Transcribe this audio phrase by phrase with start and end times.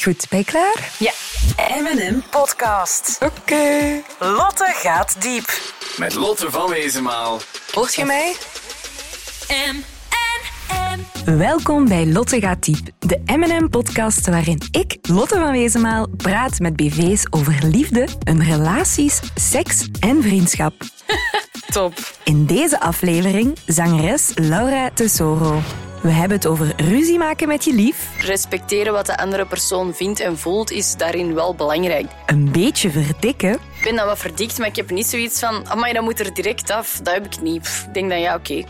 [0.00, 0.90] Goed, ben je klaar?
[0.98, 1.12] Ja.
[1.80, 3.18] M&M Podcast.
[3.20, 4.02] Oké.
[4.18, 5.60] Lotte gaat diep.
[5.96, 7.40] Met Lotte van Wezenmaal.
[7.72, 8.34] Hoort je mij?
[9.48, 11.36] M&M.
[11.38, 17.26] Welkom bij Lotte gaat diep, de M&M-podcast waarin ik, Lotte van Wezenmaal, praat met BV's
[17.30, 20.74] over liefde, hun relaties, seks en vriendschap.
[21.72, 21.94] Top.
[22.24, 25.60] In deze aflevering zangeres Laura Tesoro.
[26.02, 30.20] We hebben het over ruzie maken met je lief, Respecteren wat de andere persoon vindt
[30.20, 32.06] en voelt is daarin wel belangrijk.
[32.26, 35.68] een beetje verdikken Ik ben dan wat verdikt, maar ik heb niet zoiets van...
[35.68, 37.00] Amai, dat moet er direct af.
[37.02, 37.60] Dat heb ik niet.
[37.62, 38.52] Pff, Ik denk dan, ja, oké.
[38.52, 38.66] Ik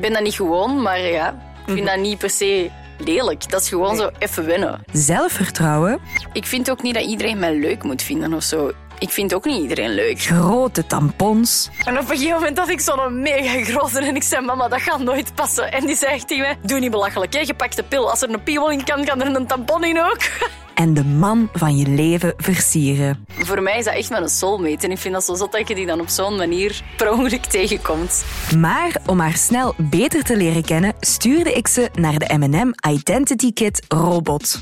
[0.00, 1.52] ben dat niet gewoon, maar ja...
[1.66, 3.50] Ik vind dat niet per se lelijk.
[3.50, 4.80] Dat is gewoon zo even winnen.
[4.92, 5.98] zelfvertrouwen,
[6.32, 8.72] Ik vind ook niet dat iedereen mij leuk moet vinden of zo.
[8.98, 10.20] Ik vind ook niet iedereen leuk.
[10.20, 14.44] grote tampons, En op een gegeven moment had ik zo'n mega grote en ik zei,
[14.44, 15.72] mama, dat gaat nooit passen.
[15.72, 17.40] En die zei echt tegen mij, doe niet belachelijk, hè.
[17.40, 18.10] je pakt de pil.
[18.10, 20.18] Als er een piemel in kan, kan er een tampon in ook.
[20.74, 23.26] en de man van je leven versieren.
[23.28, 24.86] Voor mij is dat echt mijn soulmate.
[24.86, 27.44] En ik vind dat zo zot dat je die dan op zo'n manier per ongeluk
[27.44, 28.24] tegenkomt.
[28.58, 33.52] Maar om haar snel beter te leren kennen, stuurde ik ze naar de M&M Identity
[33.52, 34.60] Kit Robot.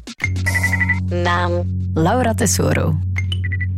[1.09, 1.63] Naam,
[1.95, 2.99] Laura Tesoro,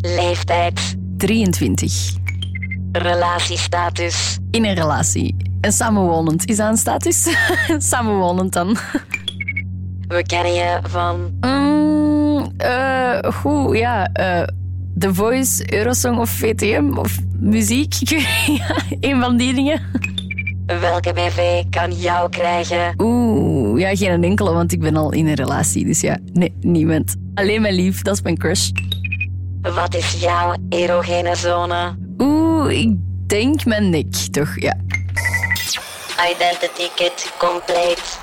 [0.05, 2.13] leeftijd, 23.
[2.93, 5.37] relatiestatus, In een relatie.
[5.61, 6.49] En samenwonend.
[6.49, 7.37] Is dat een status?
[7.91, 8.77] samenwonend dan.
[10.09, 14.07] we kennen je van Mm, eh, goed, ja.
[14.13, 14.43] eh,
[14.99, 17.95] The Voice, Eurosong of VTM of muziek.
[19.01, 19.81] Een van die dingen.
[20.81, 22.95] welke BV kan jou krijgen.
[22.99, 25.85] Oeh, ja, geen enkele, want ik ben al in een relatie.
[25.85, 27.15] Dus ja, nee, niemand.
[27.35, 28.71] Alleen mijn lief, dat is mijn crush.
[29.73, 31.97] Wat is jouw erogene zone?
[32.19, 34.61] Oeh, ik denk mijn nek, toch?
[34.61, 34.77] Ja.
[36.31, 38.19] Identity kit compleet.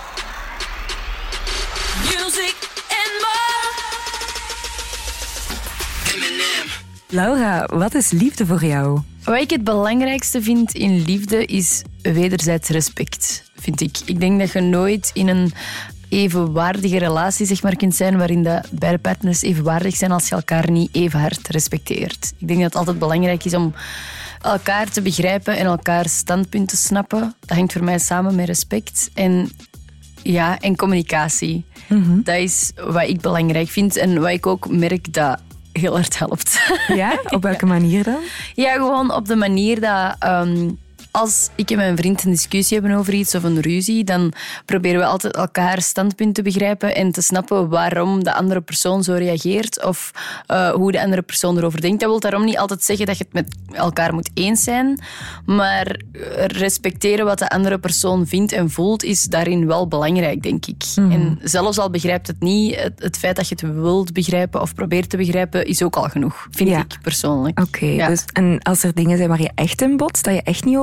[2.03, 2.56] Music
[2.88, 3.69] and more.
[7.08, 9.00] Laura, wat is liefde voor jou?
[9.23, 13.97] Wat ik het belangrijkste vind in liefde is wederzijds respect, vind ik.
[14.06, 15.53] Ik denk dat je nooit in een
[16.12, 20.72] evenwaardige relatie zeg maar, kunt zijn waarin de beide partners evenwaardig zijn als je elkaar
[20.72, 22.34] niet even hard respecteert.
[22.38, 23.74] Ik denk dat het altijd belangrijk is om
[24.42, 27.36] elkaar te begrijpen en elkaars standpunt te snappen.
[27.40, 29.52] Dat hangt voor mij samen met respect en,
[30.22, 31.66] ja, en communicatie.
[32.24, 35.40] Dat is wat ik belangrijk vind en wat ik ook merk dat
[35.72, 36.60] heel hard helpt.
[36.88, 37.20] Ja?
[37.36, 38.20] Op welke manier dan?
[38.56, 40.70] Ja, gewoon op de manier dat ehm,
[41.12, 44.34] als ik en mijn vriend een discussie hebben over iets of een ruzie, dan
[44.66, 49.14] proberen we altijd elkaar standpunt te begrijpen en te snappen waarom de andere persoon zo
[49.14, 50.12] reageert of
[50.48, 52.00] eh, hoe de andere persoon erover denkt.
[52.00, 55.00] Dat wil daarom niet altijd zeggen dat je het met elkaar moet eens zijn,
[55.46, 56.00] maar
[56.48, 60.84] respecteren wat de andere persoon vindt en voelt is daarin wel belangrijk, denk ik.
[60.96, 64.74] En zelfs al begrijpt het niet, het, het feit dat je het wilt begrijpen of
[64.74, 66.80] probeert te begrijpen, is ook al genoeg, vind Ja.
[66.80, 67.60] ik persoonlijk.
[67.60, 68.08] Oké, Ja.
[68.08, 70.78] dus en als er dingen zijn waar je echt in botst, dat je echt niet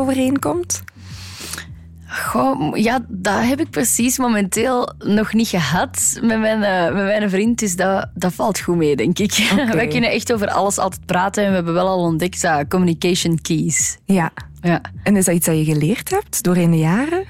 [2.11, 7.31] Goh, ja, dat heb ik precies momenteel nog niet gehad met mijn, eh, met mijn
[7.31, 7.59] vriend.
[7.59, 9.49] Dus dat, dat valt goed mee, denk ik.
[9.53, 9.75] Oké.
[9.75, 11.43] Wij kunnen echt over alles altijd praten.
[11.43, 13.99] En we hebben wel al ontdekt dat communication keys.
[14.05, 14.31] Ja.
[14.61, 14.81] Ja.
[15.03, 17.25] En is dat iets dat je geleerd hebt doorheen de jaren?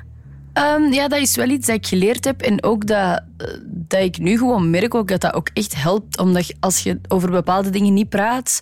[0.52, 2.40] Ehm, ja, dat is wel iets dat ik geleerd heb.
[2.40, 3.22] En ook dat,
[3.66, 6.18] dat ik nu gewoon merk ook dat dat ook echt helpt.
[6.18, 8.60] Omdat je- als je over bepaalde dingen niet praat,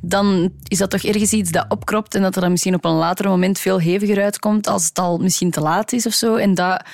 [0.00, 2.14] dan is dat toch ergens iets dat opkropt.
[2.14, 5.18] En dat er dan misschien op een later moment veel heviger uitkomt als het al
[5.18, 6.34] misschien te laat is of zo.
[6.34, 6.84] En dat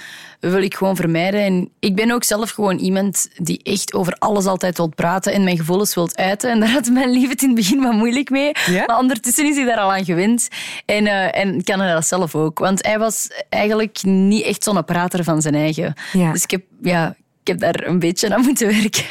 [0.41, 1.41] wil ik gewoon vermijden.
[1.41, 5.45] En ik ben ook zelf gewoon iemand die echt over alles altijd wil praten en
[5.45, 6.51] mijn gevoelens wil uiten.
[6.51, 8.53] En daar had mijn lief het in het begin wat moeilijk mee.
[8.67, 8.85] Ja?
[8.87, 10.49] Maar ondertussen is hij daar al aan gewend.
[10.87, 12.59] En, eh, en kan hij dat zelf ook.
[12.59, 15.95] Want hij was eigenlijk niet echt zo'n prater van zijn eigen.
[16.13, 16.33] Ja.
[16.33, 19.05] Dus ik heb, ja, ik heb daar een beetje aan moeten werken.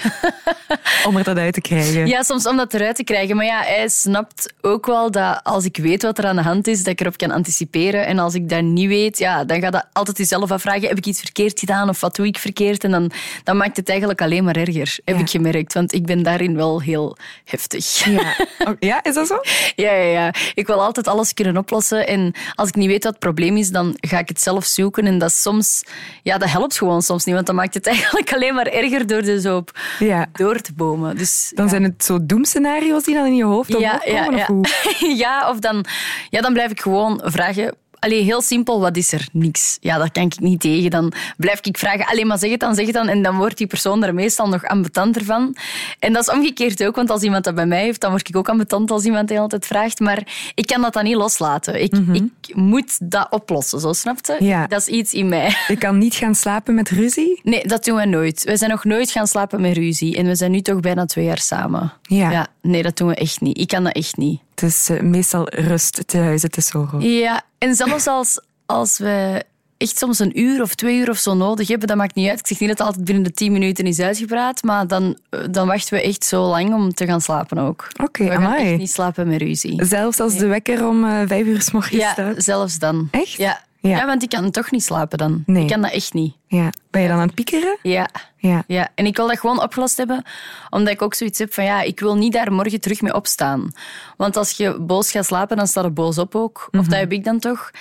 [1.08, 2.08] Om er dat uit te krijgen.
[2.08, 3.36] Ja, soms om dat eruit te krijgen.
[3.36, 6.68] Maar ja, hij snapt ook wel dat als ik weet wat er aan de hand
[6.68, 8.06] is, dat ik erop kan anticiperen.
[8.06, 11.06] En als ik dat niet weet, ja, dan ga je altijd jezelf afvragen, heb ik
[11.06, 12.84] iets verkeerd gedaan of wat doe ik verkeerd?
[12.84, 13.12] En dan,
[13.44, 15.22] dan maakt het eigenlijk alleen maar erger, heb Ja.
[15.22, 15.74] ik gemerkt.
[15.74, 18.04] Want ik ben daarin wel heel heftig.
[18.04, 18.36] Ja.
[18.60, 19.40] Oh, ja, is dat zo?
[19.76, 20.34] Ja, ja, ja.
[20.54, 22.08] Ik wil altijd alles kunnen oplossen.
[22.08, 25.06] En als ik niet weet wat het probleem is, dan ga ik het zelf zoeken.
[25.06, 25.84] En dat soms,
[26.24, 27.36] ja, dat helpt gewoon soms niet.
[27.36, 30.26] Want dan maakt het eigenlijk alleen maar erger door er zo op Ja.
[30.34, 31.18] door te bomen.
[31.18, 31.72] Dus, Dan ja.
[31.72, 34.34] zijn het zo doemscenario's die dan in je hoofd omhoog komen?
[34.34, 34.66] Of hoe?
[35.24, 35.86] ja, of dan,
[36.30, 37.76] ja, dan blijf ik gewoon vragen.
[38.00, 39.28] Allee, heel simpel, wat is er?
[39.32, 39.78] Niks.
[39.82, 40.90] Ja, daar kan ik niet tegen.
[40.90, 43.08] Dan blijf ik vragen, alleen maar zeg het dan, zeg het dan.
[43.08, 45.56] En dan wordt die persoon er meestal nog ambetanter van.
[46.00, 48.36] En dat is omgekeerd ook, want als iemand dat bij mij heeft, dan word ik
[48.36, 50.00] ook ambetant als iemand die altijd vraagt.
[50.00, 51.82] Maar ik kan dat dan niet loslaten.
[51.82, 54.46] Ik, ik moet dat oplossen, zo snap je?
[54.46, 54.68] Ja.
[54.68, 55.56] Dat is iets in mij.
[55.68, 57.40] Je kan niet gaan slapen met ruzie?
[57.44, 58.44] Nee, dat doen we nooit.
[58.44, 60.16] We zijn nog nooit gaan slapen met ruzie.
[60.16, 61.94] En we zijn nu toch bijna twee jaar samen.
[62.02, 62.48] Ja.
[62.62, 63.58] nee, dat doen we echt niet.
[63.58, 64.42] Ik kan dat echt niet.
[64.60, 67.00] Het is eh, meestal rust te huizen te Soro.
[67.00, 69.44] Ja, en zelfs als, als we
[69.78, 72.40] echt soms een uur of twee uur of zo nodig hebben, dat maakt niet uit.
[72.40, 75.40] Ik zeg niet dat het altijd binnen de tien minuten is uitgepraat, maar dan, eh,
[75.52, 77.88] dan wachten we echt zo lang om te gaan slapen ook.
[78.04, 79.86] Oké, we gaan echt niet slapen met ruzie.
[79.86, 82.44] Zelfs als de wekker om eh, vijf uur s morgens Ja, staat?
[82.44, 83.08] zelfs dan.
[83.12, 83.32] Echt?
[83.32, 83.68] Ja.
[83.82, 83.98] Ja.
[83.98, 84.06] Ja.
[84.06, 85.44] want ik kan toch niet slapen dan.
[85.46, 85.62] Nee.
[85.64, 86.36] Ik kan dat echt niet.
[86.48, 86.70] Ja.
[86.92, 87.78] Ben je dan aan het piekeren?
[87.82, 88.10] Ja.
[88.38, 88.64] Ja.
[88.68, 90.24] Ja, en ik wil dat gewoon opgelost hebben,
[90.70, 93.72] omdat ik ook zoiets heb van ja, ik wil niet daar morgen terug mee opstaan.
[94.18, 96.68] Want als je boos gaat slapen, dan staat er boos op ook.
[96.72, 97.72] Of dat heb ik dan toch.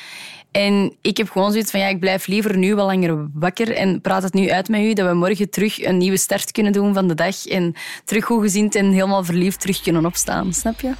[0.51, 4.01] En ik heb gewoon zoiets van ja, ik blijf liever nu wel langer wakker en
[4.01, 6.95] praat het nu uit met u, dat we morgen terug een nieuwe start kunnen doen
[6.95, 7.75] van de dag en
[8.05, 10.53] terug goed gezind en helemaal verliefd terug kunnen opstaan.
[10.53, 10.93] Snap je?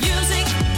[0.00, 0.77] Music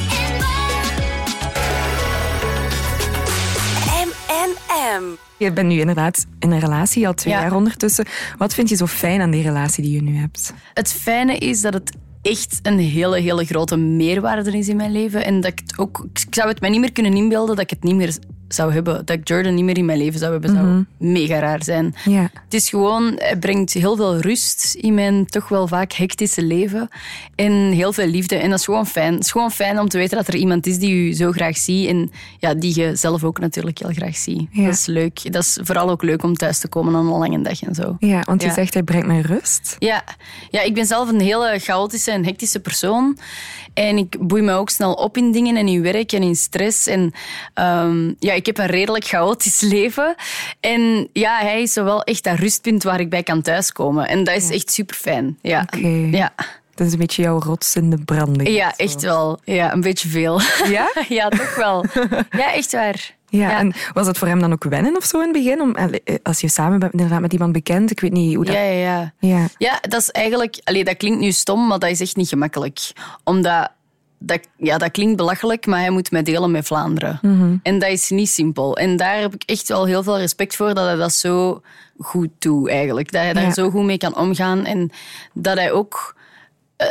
[5.37, 7.41] Je bent nu inderdaad in een relatie, al twee Ja.
[7.41, 8.07] jaar ondertussen.
[8.39, 10.53] Wat vind je zo fijn aan die relatie die je nu hebt?
[10.75, 11.93] Het fijne is dat het
[12.23, 15.25] echt een hele, hele grote meerwaarde is in mijn leven.
[15.25, 16.07] En dat ik het ook...
[16.13, 18.17] Ik zou het mij niet meer kunnen inbeelden dat ik het niet meer
[18.55, 19.07] zou hebben.
[19.07, 20.51] Dat ik Jordan niet meer in mijn leven zou hebben.
[20.51, 21.95] zou mega raar zijn.
[22.05, 22.31] Ja.
[22.45, 23.13] Het is gewoon...
[23.17, 26.89] Hij brengt heel veel rust in mijn toch wel vaak hectische leven.
[27.35, 28.37] En heel veel liefde.
[28.37, 29.15] En dat is gewoon fijn.
[29.15, 31.57] Het is gewoon fijn om te weten dat er iemand is die je zo graag
[31.57, 31.89] ziet.
[31.89, 34.49] En ja, die je zelf ook natuurlijk heel graag ziet.
[34.51, 34.65] Ja.
[34.65, 35.33] Dat is leuk.
[35.33, 37.97] Dat is vooral ook leuk om thuis te komen aan een lange dag en zo.
[37.99, 38.55] Ja, want je Ja.
[38.55, 39.77] zegt hij brengt mij rust.
[39.79, 40.05] Ja.
[40.51, 43.19] ja, ik ben zelf een hele chaotische en hectische persoon.
[43.75, 46.87] En ik boei me ook snel op in dingen en in werk en in stress.
[46.87, 47.13] En
[47.55, 50.15] ehm, ja, ik heb een redelijk chaotisch leven.
[50.61, 54.09] En ja, hij is zo wel echt dat rustpunt waar ik bij kan thuiskomen.
[54.09, 55.39] En dat is echt super fijn.
[55.43, 55.67] Ja.
[56.11, 56.33] Ja.
[56.75, 58.49] Dat is een beetje jouw rots in de branding.
[58.49, 59.41] ja, echt wel.
[59.45, 60.41] Ja, een beetje veel.
[60.77, 60.91] Ja?
[61.09, 61.85] ja, toch wel.
[62.41, 63.15] Ja, echt waar.
[63.29, 65.61] Ja, en was het voor hem dan ook wennen of zo in het begin?
[65.61, 68.55] Om, eh, als je samen bent inderdaad met iemand bekend, ik weet niet hoe dat...
[68.55, 69.13] Ja, ja, ja.
[69.19, 69.49] Ja.
[69.59, 70.61] Ja, dat is eigenlijk...
[70.65, 72.79] Allee, dat klinkt nu stom, maar dat is echt niet gemakkelijk.
[73.25, 73.71] Omdat...
[74.23, 77.19] Dat, ja, dat klinkt belachelijk, maar hij moet mij delen met Vlaanderen.
[77.63, 78.77] En dat is niet simpel.
[78.77, 81.63] En daar heb ik echt wel heel veel respect voor dat hij dat zo
[81.99, 83.13] goed doet, eigenlijk.
[83.13, 83.53] Dat hij daar Ja.
[83.53, 84.65] zo goed mee kan omgaan.
[84.65, 84.91] En
[85.33, 86.17] dat hij ook...
[86.77, 86.87] eh,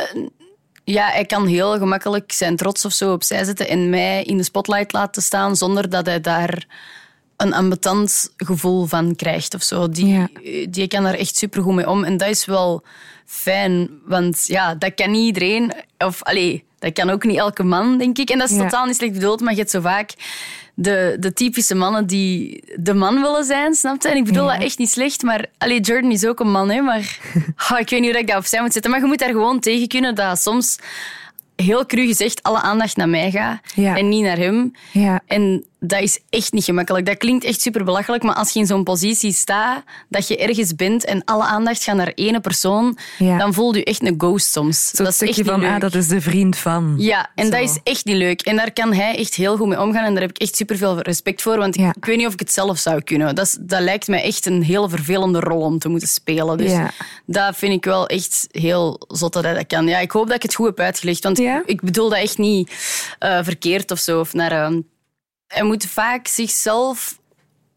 [0.84, 4.42] ja, hij kan heel gemakkelijk zijn trots of zo opzij zetten en mij in de
[4.42, 6.66] spotlight laten staan zonder dat hij daar
[7.36, 9.88] een ambetant gevoel van krijgt of zo.
[9.88, 10.28] Die, Ja.
[10.68, 12.04] die kan er echt supergoed mee om.
[12.04, 12.82] En dat is wel
[13.26, 15.72] fijn, want ja, dat kan niet iedereen.
[15.98, 18.30] Of allee, dat kan ook niet elke man, denk ik.
[18.30, 18.62] En dat is Ja.
[18.62, 20.10] totaal niet slecht bedoeld, maar je hebt zo vaak
[20.74, 24.08] de, de typische mannen die de man willen zijn, snap je?
[24.08, 24.52] En ik bedoel Ja.
[24.54, 26.98] dat echt niet slecht, maar allee, Jordan is ook een man, hè, maar
[27.78, 28.90] ik weet niet hoe ik dat opzij moet zetten.
[28.90, 30.78] Maar je moet daar gewoon tegen kunnen dat soms,
[31.56, 33.96] heel cru gezegd, alle aandacht naar mij gaat Ja.
[33.96, 34.72] en niet naar hem.
[34.92, 35.20] Ja.
[35.26, 37.06] En dat is echt niet gemakkelijk.
[37.06, 40.74] Dat klinkt echt super belachelijk, maar als je in zo'n positie staat, dat je ergens
[40.74, 43.38] bent en alle aandacht gaat naar ene persoon, Ja.
[43.38, 44.90] dan voel je echt een ghost soms.
[44.90, 46.94] Zo'n dat is echt stukje van, ah, dat is de vriend van.
[46.98, 47.50] Ja, en Zo.
[47.50, 48.40] dat is echt niet leuk.
[48.40, 51.00] En daar kan hij echt heel goed mee omgaan en daar heb ik echt superveel
[51.00, 51.92] respect voor, want ik- Ja.
[51.96, 53.34] ik weet niet of ik het zelf zou kunnen.
[53.34, 56.58] Dat, is, dat lijkt mij echt een heel vervelende rol om te moeten spelen.
[56.58, 56.90] Dus Ja.
[57.26, 59.86] dat vind ik wel echt heel zot dat hij dat kan.
[59.86, 62.70] Ja, ik hoop dat ik het goed heb uitgelegd, want ik bedoel dat echt niet
[63.18, 64.20] eh, verkeerd of zo.
[64.20, 64.80] Of naar, ehm,
[65.50, 67.18] hij moet vaak zichzelf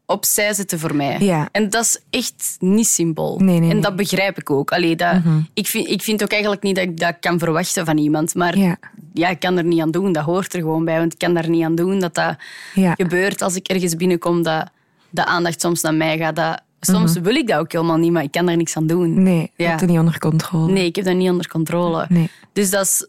[0.06, 1.20] opzij zetten voor mij.
[1.20, 1.50] Ja.
[1.52, 3.40] En dat is echt niet simpel.
[3.40, 4.72] Nee, nee, en dat begrijp ik ook.
[4.72, 5.16] Allee, dat,
[5.54, 8.36] ik, vind, ik vind ook eigenlijk niet dat ik dat kan verwachten van iemand.
[8.36, 8.77] Maar Ja.
[9.13, 10.12] ja, ik kan er niet aan doen.
[10.12, 10.98] Dat hoort er gewoon bij.
[11.00, 12.36] Want ik kan daar niet aan doen dat dat
[12.74, 12.94] Ja.
[12.94, 14.44] gebeurt als ik ergens binnenkom.
[14.44, 14.70] Dat
[15.10, 16.36] de aandacht soms naar mij gaat.
[16.36, 19.24] Dat, soms wil ik dat ook helemaal niet, maar ik kan daar niks aan doen.
[19.24, 19.70] Nee, je Ja.
[19.70, 20.72] hebt het niet onder controle.
[20.72, 22.06] Nee, ik heb dat niet onder controle.
[22.10, 22.30] Nee.
[22.53, 23.08] Dus dat is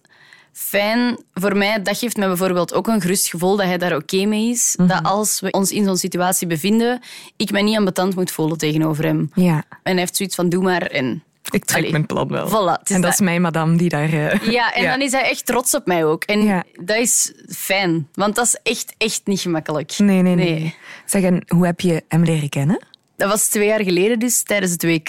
[0.57, 1.83] fijn voor mij.
[1.83, 4.75] Dat geeft mij bijvoorbeeld ook een gerust gevoel dat hij daar oké mee is.
[4.79, 4.89] Mhm.
[4.89, 7.01] Dat als we ons in zo'n situatie bevinden,
[7.37, 9.31] ik mij niet ambetant moet voelen tegenover hem.
[9.35, 10.83] Ja, En hij heeft zoiets van, doe maar.
[10.83, 12.49] En ik trek Allee, mijn plan wel.
[12.49, 13.13] voilà, en dat, dat.
[13.13, 14.13] is mijn madame die daar...
[14.13, 16.25] eh, Ja, en dan is hij echt trots op mij ook.
[16.25, 16.63] En Ja.
[16.73, 19.99] dat is fijn, want dat is echt, echt niet gemakkelijk.
[19.99, 20.75] Nee, nee, nee.
[21.07, 22.87] Zeg, en hoe heb je hem leren kennen?
[23.17, 25.09] Dat was twee jaar geleden dus, tijdens het WK.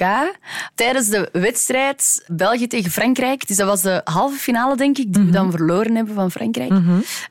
[0.76, 3.48] Tijdens de wedstrijd België tegen Frankrijk.
[3.48, 6.72] Dus dat was de halve finale, denk ik, die we dan verloren hebben van Frankrijk.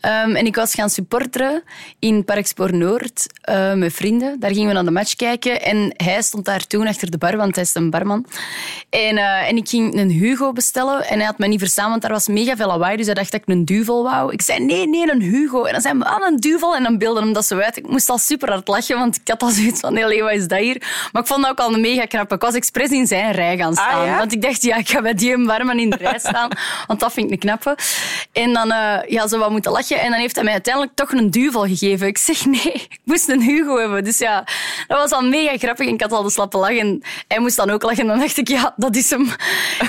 [0.00, 1.62] Ehm, en ik was gaan supporteren
[1.99, 4.40] in Parkspoor Noord eh, met vrienden.
[4.40, 5.62] Daar gingen we naar de match kijken.
[5.62, 8.26] En hij stond daar toen achter de bar, want hij is een barman.
[8.90, 11.07] En, eh, en ik ging een Hugo bestellen.
[11.07, 12.97] En hij had me niet verstaan, want daar was mega veel lawaai.
[12.97, 14.33] Dus hij dacht dat ik een duvel wou.
[14.33, 15.64] Ik zei, nee, nee, een Hugo.
[15.64, 16.76] En dan zei hij, ah, een duvel.
[16.76, 17.76] En dan beelde hem dat zo uit.
[17.76, 20.49] Ik moest al super hard lachen, want ik had al zoiets van, nee, wat is
[20.49, 20.74] dat hier?
[21.12, 22.33] Maar ik vond dat ook al een mega knap.
[22.33, 24.00] Ik was expres in zijn rij gaan staan.
[24.00, 24.19] Ah, ja?
[24.19, 26.49] Want ik dacht, ja, ik ga bij die barman in de rij staan.
[26.87, 27.76] Want dat vind ik een knappe.
[28.33, 30.00] En dan eh, ja, zo wat moeten lachen.
[30.00, 32.07] En dan heeft hij mij uiteindelijk toch een duvel gegeven.
[32.07, 34.04] Ik zeg, nee, ik moest een Hugo hebben.
[34.04, 34.45] Dus ja,
[34.87, 35.87] dat was al mega grappig.
[35.87, 36.76] En ik had al de slappe lach.
[36.76, 38.00] En hij moest dan ook lachen.
[38.00, 39.28] En dan dacht ik, ja, dat is hem.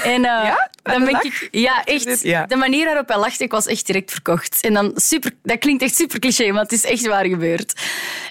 [0.04, 0.70] En eh, Ja?
[0.84, 1.48] Dan ben ik...
[1.51, 2.22] Ja, echt.
[2.22, 2.46] Ja.
[2.46, 4.58] De manier waarop hij lachte, ik was echt direct verkocht.
[4.62, 5.32] En dan super...
[5.44, 7.74] Dat klinkt echt super cliché, maar het is echt waar gebeurd.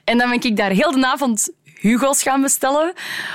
[0.05, 1.51] En dan ben ik daar heel de avond
[1.85, 2.93] Hugo's gaan bestellen.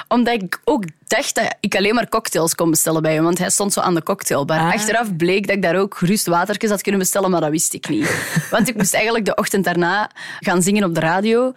[0.07, 3.23] Omdat ik ook dacht dat ik alleen maar cocktails kon bestellen bij hem.
[3.23, 4.59] Want hij stond zo aan de cocktailbar.
[4.59, 4.73] Ah.
[4.73, 7.89] Achteraf bleek dat ik daar ook gerust watertjes had kunnen bestellen, maar dat wist ik
[7.89, 8.09] niet.
[8.51, 11.53] Want ik moest eigenlijk de ochtend daarna gaan zingen op de radio.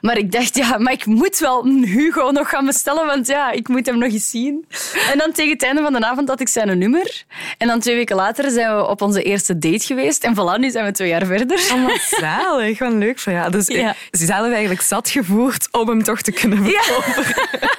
[0.00, 3.50] Maar ik dacht, ja, maar ik moet wel een Hugo nog gaan bestellen, want ja,
[3.50, 4.66] ik moet hem nog eens zien.
[5.12, 7.24] En dan tegen het einde van de avond had ik zijn nummer.
[7.58, 10.24] En dan twee weken later zijn we op onze eerste date geweest.
[10.24, 11.70] En voilà, nu zijn we twee jaar verder.
[11.74, 12.78] Oh, wat zalig.
[12.78, 13.50] Wat leuk van jou.
[13.50, 13.94] Dus Ja.
[14.10, 16.82] ze zelf eigenlijk zat gevoerd om hem toch te kunnen Ja.
[16.82, 17.24] verkopen.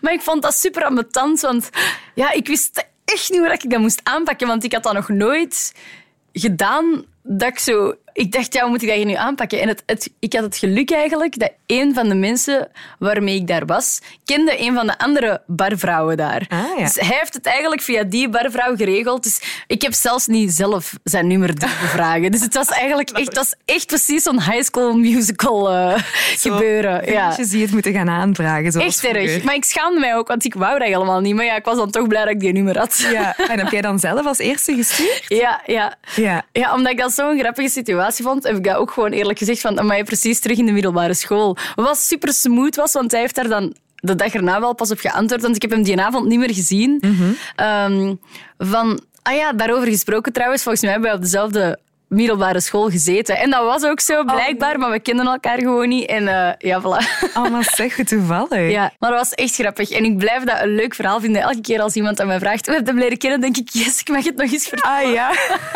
[0.00, 1.70] Maar ik vond dat super ambetant, want
[2.14, 5.08] ja, ik wist echt niet hoe ik dat moest aanpakken, want ik had dat nog
[5.08, 5.74] nooit
[6.32, 7.94] gedaan dat ik zo...
[8.16, 9.60] Ik dacht, ja, hoe moet ik dat hier nu aanpakken?
[9.60, 12.68] En het, het, ik had het geluk eigenlijk dat een van de mensen
[12.98, 16.46] waarmee ik daar was, kende een van de andere barvrouwen daar.
[16.48, 16.84] Ah, ja.
[16.84, 19.22] Dus hij heeft het eigenlijk via die barvrouw geregeld.
[19.22, 22.30] Dus ik heb zelfs niet zelf zijn nummer durven vragen.
[22.30, 26.02] Dus het was eigenlijk echt, dat is echt precies zo'n high school musical eh,
[26.36, 27.12] gebeuren.
[27.12, 27.22] Ja.
[27.22, 28.80] Vriendjes die het moeten gaan aanvragen.
[28.80, 29.42] Echt erg.
[29.42, 31.34] Maar ik schaamde mij ook, want ik wou dat helemaal niet.
[31.34, 33.06] Maar ja, ik was dan toch blij dat ik die nummer had.
[33.12, 33.36] Ja.
[33.36, 35.24] En heb jij dan zelf als eerste gestuurd?
[35.28, 35.94] ja, ja.
[36.14, 36.44] Ja.
[36.52, 39.60] Ja, omdat ik dat zo'n grappige situatie vond, heb ik dat ook gewoon eerlijk gezegd
[39.60, 41.56] van, maar je precies terug in de middelbare school.
[41.74, 44.98] Wat super smooth was, want hij heeft daar dan de dag erna wel pas op
[44.98, 47.02] geantwoord, want ik heb hem die avond niet meer gezien.
[47.56, 48.14] Ehm,
[48.58, 51.78] van, ah ja, daarover gesproken trouwens, volgens mij hebben we op dezelfde
[52.16, 53.36] middelbare school gezeten.
[53.38, 56.06] En dat was ook zo, blijkbaar, maar we kenden elkaar gewoon niet.
[56.06, 57.26] En eh, ja, voilà.
[57.36, 58.70] Oh, maar zeg, toevallig.
[58.70, 59.90] Ja, maar dat was echt grappig.
[59.90, 61.42] En ik blijf dat een leuk verhaal vinden.
[61.42, 63.68] Elke keer als iemand aan mij vraagt, hoe heb je hem leren kennen, denk ik,
[63.68, 65.06] yes, ik mag het nog eens vertellen.
[65.06, 65.30] Ah ja.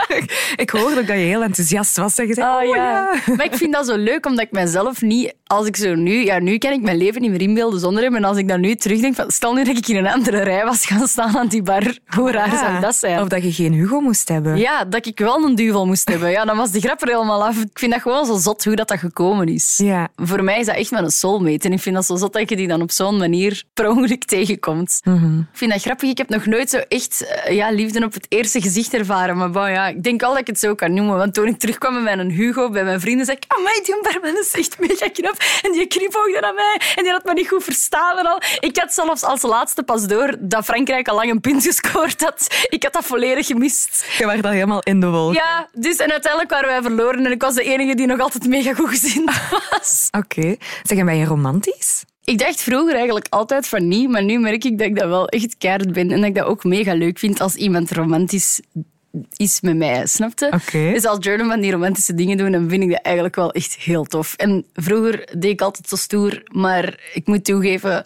[0.64, 2.14] ik hoorde ook dat je heel enthousiast was.
[2.14, 2.74] Zei, Ah, oh, ja.
[2.74, 3.12] ja.
[3.36, 5.34] Maar ik vind dat zo leuk, omdat ik mezelf niet...
[5.46, 6.24] Als ik zo nu...
[6.24, 8.14] Ja, nu kan ik mijn leven niet meer inbeelden zonder hem.
[8.16, 9.14] En als ik dan nu terugdenk...
[9.14, 11.98] Van, stel nu dat ik in een andere rij was gaan staan aan die bar.
[12.06, 13.20] Hoe raar zou dat zijn?
[13.20, 14.56] Of dat je geen Hugo moest hebben.
[14.56, 16.29] Ja, dat ik wel een duvel moest hebben.
[16.30, 17.56] Ja, dan was de grap er helemaal af.
[17.56, 19.74] Ik vind dat gewoon zo zot hoe dat, dat gekomen is.
[19.76, 20.08] Ja.
[20.16, 21.68] Voor mij is dat echt met een soulmate.
[21.68, 24.24] En ik vind dat zo zot dat je die dan op zo'n manier per ongeluk
[24.24, 25.00] tegenkomt.
[25.04, 26.10] Ik vind dat grappig.
[26.10, 29.36] Ik heb nog nooit zo echt eh, ja, liefde op het eerste gezicht ervaren.
[29.36, 31.16] Maar bon, ja, ik denk wel dat ik het zo kan noemen.
[31.16, 33.44] Want toen ik terugkwam met mijn Hugo bij mijn vrienden, zei ik...
[33.48, 35.36] Amai, die barman is echt mega knap.
[35.62, 36.80] En die knipoogde naar mij.
[36.96, 38.40] En die had me niet goed verstaan en al.
[38.60, 42.66] Ik had zelfs als laatste pas door dat Frankrijk al lang een punt gescoord had.
[42.68, 44.04] Ik had dat volledig gemist.
[44.18, 45.34] Je werd al helemaal in de wolk.
[45.34, 47.26] Ja, dus en uiteindelijk waren wij verloren.
[47.26, 49.24] En ik was de enige die nog altijd mega goed gezien
[49.70, 50.08] was.
[50.10, 50.56] Oké.
[50.82, 52.04] Zeg, en ben je romantisch?
[52.24, 55.28] Ik dacht vroeger eigenlijk altijd van niet, maar nu merk ik dat ik dat wel
[55.28, 56.10] echt keihard ben.
[56.10, 58.60] En dat ik dat ook mega leuk vind als iemand romantisch
[59.36, 60.46] is met mij, snapte?
[60.54, 60.92] Oké.
[60.92, 63.74] Dus als Jordan van die romantische dingen doen, dan vind ik dat eigenlijk wel echt
[63.74, 64.34] heel tof.
[64.34, 68.04] En vroeger deed ik altijd zo stoer, maar ik moet toegeven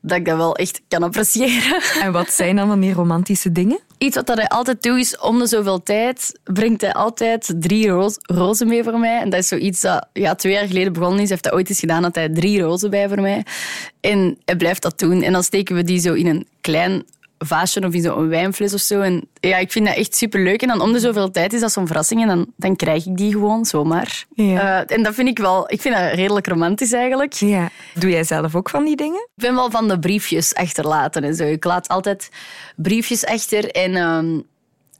[0.00, 1.82] dat ik dat wel echt kan appreciëren.
[2.00, 3.78] En wat zijn dan van die romantische dingen?
[4.04, 7.88] Iets wat dat hij altijd doet is, om de zoveel tijd brengt hij altijd drie
[8.26, 9.20] rozen mee voor mij.
[9.20, 11.28] En dat is zoiets dat ja, twee jaar geleden begonnen is.
[11.28, 13.44] Hij heeft dat ooit eens gedaan, had hij drie rozen bij voor mij.
[14.00, 15.22] En hij blijft dat doen.
[15.22, 17.04] En dan steken we die zo in een klein
[17.46, 19.00] vaasje of in zo'n wijnfles of zo.
[19.00, 20.62] En ja, ik vind dat echt superleuk.
[20.62, 22.20] En dan om de zoveel tijd is dat zo'n verrassing.
[22.22, 24.24] En dan, dan krijg ik die gewoon zomaar.
[24.34, 24.84] Ja.
[24.84, 25.72] Eh, en dat vind ik wel...
[25.72, 27.32] Ik vind dat redelijk romantisch eigenlijk.
[27.32, 27.70] Ja.
[27.94, 29.28] Doe jij zelf ook van die dingen?
[29.36, 31.44] Ik ben wel van de briefjes achterlaten en zo.
[31.44, 32.30] Ik laat altijd
[32.76, 34.40] briefjes achter en ehm,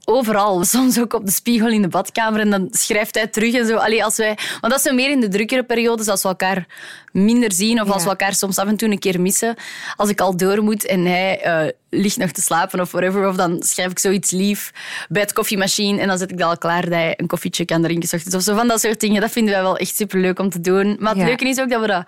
[0.05, 0.65] overal.
[0.65, 3.77] Soms ook op de spiegel in de badkamer en dan schrijft hij terug en zo.
[3.77, 6.67] Allee, als wij, want dat is zo meer in de drukkere periodes, als we elkaar
[7.13, 9.55] minder zien of als we elkaar soms af en toe een keer missen.
[9.97, 13.37] Als ik al door moet en hij eh, ligt nog te slapen of whatever, of
[13.37, 14.73] dan schrijf ik zoiets lief
[15.09, 17.83] bij het koffiemachine en dan zet ik dat al klaar dat hij een koffietje kan
[17.83, 18.09] drinken.
[18.15, 19.21] ochtends Of zo van dat soort dingen.
[19.21, 20.97] Dat vinden wij wel echt superleuk om te doen.
[20.99, 21.27] Maar het Ja.
[21.27, 22.05] leuke is ook dat we dat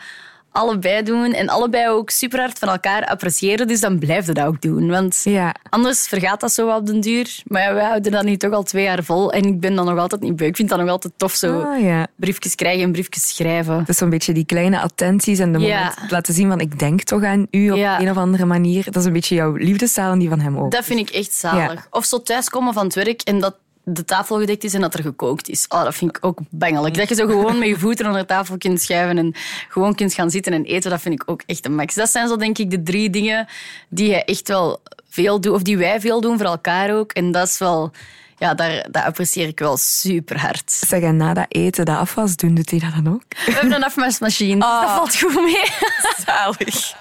[0.56, 3.66] allebei doen en allebei ook super hard van elkaar appreciëren.
[3.66, 4.88] Dus dan blijf je dat ook doen.
[4.88, 5.54] Want Ja.
[5.68, 7.40] anders vergaat dat zo op den duur.
[7.44, 9.32] Maar ja, wij houden dat nu toch al twee jaar vol.
[9.32, 10.46] En ik ben dan nog altijd niet beu.
[10.46, 11.60] Ik vind dat nog altijd tof zo.
[11.60, 12.06] Ah, ja.
[12.16, 13.84] Briefjes krijgen en briefjes schrijven.
[13.86, 17.22] Is zo'n beetje die kleine attenties en de moment laten zien van ik denk toch
[17.24, 18.84] aan u op een of andere manier.
[18.84, 20.70] Dat is een beetje jouw liefdestaal en die van hem ook.
[20.70, 21.86] Dat vind ik echt zalig.
[21.90, 23.56] Of zo thuiskomen van het werk en dat
[23.88, 25.64] de tafel gedekt is en dat er gekookt is.
[25.68, 26.94] Oh, dat vind ik ook bangelijk.
[26.94, 29.34] Dat je zo gewoon met je voeten onder de tafel kunt schuiven en
[29.68, 31.94] gewoon kunt gaan zitten en eten, dat vind ik ook echt een max.
[31.94, 33.48] Dat zijn zo denk ik de drie dingen
[33.88, 37.12] die je echt wel veel doet, of die wij veel doen voor elkaar ook.
[37.12, 37.90] En dat is wel,
[38.38, 40.72] ja, daar, dat apprecieer ik wel super hard.
[40.72, 43.22] Zeg, en na dat eten, dat afwas doen, doet hij dat dan ook?
[43.46, 44.80] We hebben een afwasmachine, Ah.
[44.80, 45.64] dat valt goed mee.
[46.26, 46.94] Zalig.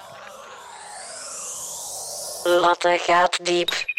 [2.44, 3.94] Lotte gaat diep.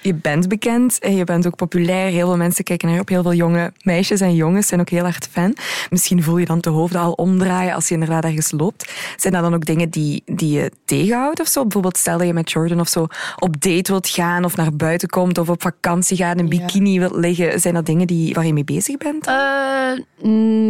[0.00, 2.10] Je bent bekend en je bent ook populair.
[2.10, 3.08] Heel veel mensen kijken naar je op.
[3.08, 5.56] Heel veel jonge meisjes en jongens zijn ook heel hard fan.
[5.90, 8.92] Misschien voel je dan de hoofden al omdraaien als je inderdaad ergens loopt.
[9.16, 11.62] Zijn dat dan ook dingen die, die je tegenhouden of zo?
[11.62, 13.06] Bijvoorbeeld stel dat je met Jordan of zo
[13.38, 17.16] op date wilt gaan of naar buiten komt of op vakantie gaat, een bikini wilt
[17.16, 17.60] liggen.
[17.60, 19.26] Zijn dat dingen die, waar je mee bezig bent?
[19.26, 19.92] Eh,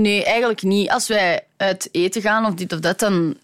[0.02, 0.90] nee, eigenlijk niet.
[0.90, 3.34] Als wij uit eten gaan of dit of dat, dan,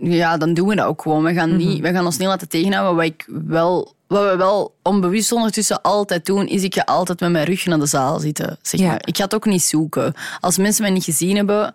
[0.00, 1.24] ja, dan doen we dat ook gewoon.
[1.24, 2.96] We gaan, niet, we gaan ons niet laten tegenhouden.
[2.96, 7.30] Wat, ik wel, wat we wel onbewust ondertussen altijd doen, is ik ga altijd met
[7.30, 8.58] mijn rug naar de zaal zitten.
[8.62, 8.86] Zeg Ja.
[8.86, 9.02] maar.
[9.04, 10.14] Ik ga het ook niet zoeken.
[10.40, 11.74] Als mensen mij niet gezien hebben...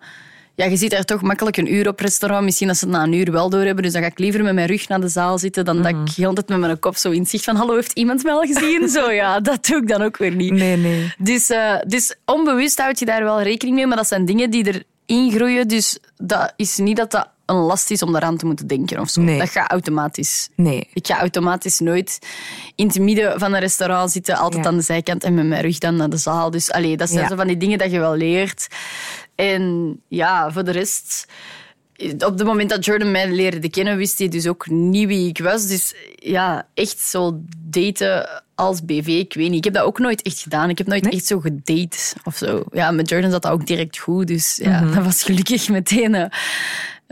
[0.54, 2.44] Ja, je zit er toch makkelijk een uur op restaurant.
[2.44, 3.82] Misschien dat ze het na een uur wel doorhebben.
[3.84, 6.14] Dus dan ga ik liever met mijn rug naar de zaal zitten dan dat ik
[6.16, 8.40] heel de tijd met mijn kop zo in zicht van hallo, heeft iemand mij al
[8.42, 8.88] gezien?
[8.98, 10.52] zo ja, dat doe ik dan ook weer niet.
[10.52, 11.12] Nee, nee.
[11.18, 14.82] Dus, eh, dus onbewust houd je daar wel rekening mee, maar dat zijn dingen die
[15.06, 15.68] erin groeien.
[15.68, 19.08] Dus dat is niet dat dat een last is om daaraan te moeten denken of
[19.10, 19.20] zo.
[19.20, 19.38] Nee.
[19.38, 20.48] Dat gaat automatisch.
[20.56, 20.88] Nee.
[20.92, 22.18] Ik ga automatisch nooit
[22.74, 24.70] in het midden van een restaurant zitten, altijd Ja.
[24.70, 26.50] aan de zijkant en met mijn rug dan naar de zaal.
[26.50, 27.28] Dus allee, dat zijn Ja.
[27.28, 28.66] zo van die dingen dat je wel leert.
[29.34, 31.26] En ja, voor de rest...
[32.18, 35.38] Op het moment dat Jordan mij leerde kennen, wist hij dus ook niet wie ik
[35.38, 35.66] was.
[35.66, 39.58] Dus ja, echt zo daten als BV, ik weet niet.
[39.58, 40.70] Ik heb dat ook nooit echt gedaan.
[40.70, 42.62] Ik heb nooit echt zo gedate of zo.
[42.72, 44.26] Ja, met Jordan zat dat ook direct goed.
[44.26, 46.24] Dus ja, dat was gelukkig meteen, eh,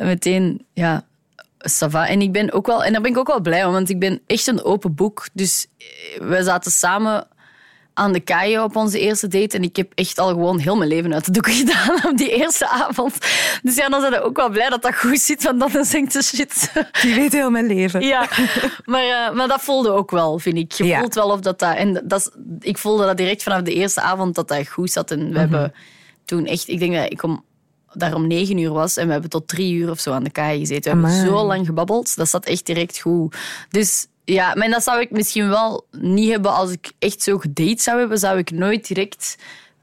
[0.06, 1.04] meteen ja,
[1.70, 2.06] ça va.
[2.08, 3.98] En ik ben ook wel, en daar ben ik ook wel blij om, want ik
[3.98, 5.28] ben echt een open boek.
[5.32, 7.26] Dus eh, we zaten samen
[7.94, 9.56] aan de kaaien op onze eerste date.
[9.56, 12.30] En ik heb echt al gewoon heel mijn leven uit de doeken gedaan op die
[12.30, 13.14] eerste avond.
[13.62, 16.12] Dus ja, dan zijn we ook wel blij dat dat goed zit, want dan denk
[16.12, 16.72] je shit.
[17.02, 18.00] Die weet heel mijn leven.
[18.00, 18.28] Ja,
[18.84, 20.72] maar, eh, maar dat voelde ook wel, vind ik.
[20.72, 20.98] Je Ja.
[20.98, 21.76] voelt wel of dat dat...
[21.76, 25.10] En dat is, ik voelde dat direct vanaf de eerste avond dat dat goed zat.
[25.10, 25.38] En we Mhm.
[25.38, 25.72] hebben
[26.24, 26.68] toen echt...
[26.68, 27.44] Ik denk dat ik om,
[27.92, 30.30] daar om negen uur was en we hebben tot drie uur of zo aan de
[30.30, 31.00] kaai gezeten.
[31.00, 32.16] We hebben zo lang gebabbeld.
[32.16, 33.36] Dat zat echt direct goed.
[33.70, 37.82] Dus ja, maar dat zou ik misschien wel niet hebben als ik echt zo gedate
[37.82, 38.18] zou hebben.
[38.18, 39.36] Zou ik nooit direct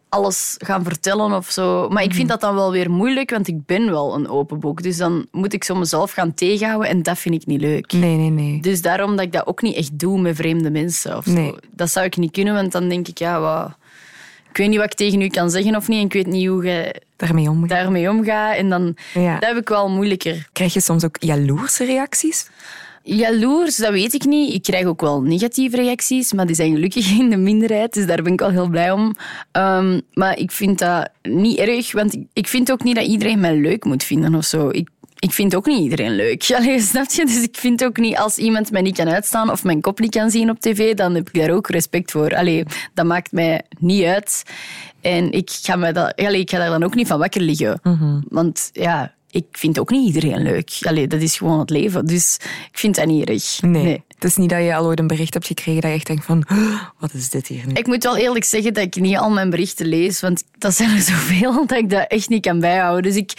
[0.09, 1.89] alles gaan vertellen of zo.
[1.89, 2.17] Maar ik Mhm.
[2.17, 4.83] vind dat dan wel weer moeilijk, want ik ben wel een open boek.
[4.83, 7.91] Dus dan moet ik zo mezelf gaan tegenhouden en dat vind ik niet leuk.
[7.91, 8.61] Nee, nee, nee.
[8.61, 11.17] Dus daarom dat ik dat ook niet echt doe met vreemde mensen.
[11.17, 11.47] Of Nee.
[11.49, 11.57] zo.
[11.71, 13.71] Dat zou ik niet kunnen, want dan denk ik, ja, wat...
[14.55, 15.99] ik weet niet wat ik tegen u kan zeggen of niet.
[15.99, 17.67] En ik weet niet hoe je Daarmee omgaan.
[17.67, 18.55] daarmee omgaat.
[18.57, 19.39] En dan Ja.
[19.39, 20.47] dat heb ik wel moeilijker.
[20.51, 22.49] Krijg je soms ook jaloerse reacties?
[23.03, 24.53] Jaloers, dat weet ik niet.
[24.53, 27.93] Ik krijg ook wel negatieve reacties, maar die zijn gelukkig in de minderheid.
[27.93, 29.15] Dus daar ben ik wel heel blij om.
[29.51, 33.39] Ehm, maar ik vind dat niet erg, want ik- ik vind ook niet dat iedereen
[33.39, 34.69] mij leuk moet vinden of zo.
[34.69, 36.51] Ik, ik vind ook niet iedereen leuk.
[36.57, 37.25] Allee, snap je?
[37.25, 40.11] Dus ik vind ook niet, als iemand mij niet kan uitstaan of mijn kop niet
[40.11, 42.35] kan zien op tv, dan heb ik daar ook respect voor.
[42.35, 44.43] Allee, dat maakt mij niet uit.
[45.01, 47.79] En ik ga, me dat, allee, ik ga daar dan ook niet van wakker liggen.
[48.29, 50.77] Want ja, ik vind ook niet iedereen leuk.
[50.81, 52.05] Allee, dat is gewoon het leven.
[52.05, 52.37] Dus
[52.71, 53.61] ik vind dat niet erg.
[53.61, 54.03] Nee.
[54.25, 56.43] Is niet dat je al ooit een bericht hebt gekregen dat je echt denkt van,
[56.51, 57.73] "Oh, wat is dit hier nu?
[57.73, 60.89] Ik moet wel eerlijk zeggen dat ik niet al mijn berichten lees, want dat zijn
[60.89, 63.03] er zoveel dat ik dat echt niet kan bijhouden.
[63.03, 63.33] Dus ik,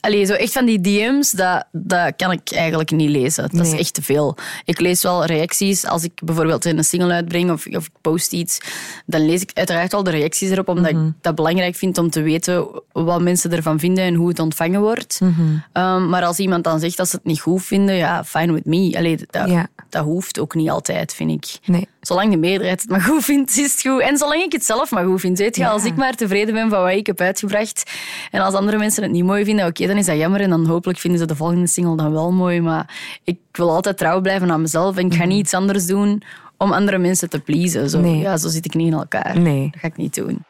[0.00, 3.48] allee, zo echt van die DM's, dat, dat kan ik eigenlijk niet lezen.
[3.52, 4.36] Dat is echt te veel.
[4.64, 8.58] Ik lees wel reacties als ik bijvoorbeeld een single uitbreng of, of ik post iets.
[9.06, 11.06] Dan lees ik uiteraard al de reacties erop, omdat Mhm.
[11.06, 14.80] ik dat belangrijk vind om te weten wat mensen ervan vinden en hoe het ontvangen
[14.80, 15.20] wordt.
[15.20, 15.40] Mhm.
[15.72, 18.64] Ehm, maar als iemand dan zegt dat ze het niet goed vinden, ja, fine with
[18.64, 18.94] me.
[18.98, 19.68] Allee, dat, Ja.
[19.92, 21.68] Dat hoeft ook niet altijd, vind ik.
[21.68, 21.88] Nee.
[22.00, 24.00] Zolang de meerderheid het maar goed vindt, is het goed.
[24.00, 25.38] En zolang ik het zelf maar goed vind.
[25.38, 25.68] Weet je, Ja.
[25.70, 27.90] als ik maar tevreden ben van wat ik heb uitgebracht.
[28.30, 30.40] En als andere mensen het niet mooi vinden, oké, dan is dat jammer.
[30.40, 32.60] En dan hopelijk vinden ze de volgende single dan wel mooi.
[32.60, 34.96] Maar ik wil altijd trouw blijven aan mezelf.
[34.96, 36.22] En ik ga niet iets anders doen
[36.56, 37.90] om andere mensen te pleasen.
[37.90, 38.06] Zo, Mhm.
[38.10, 38.20] Nee.
[38.20, 39.38] ja, zo zit ik niet in elkaar.
[39.38, 39.68] Nee.
[39.70, 40.44] Dat ga ik niet doen.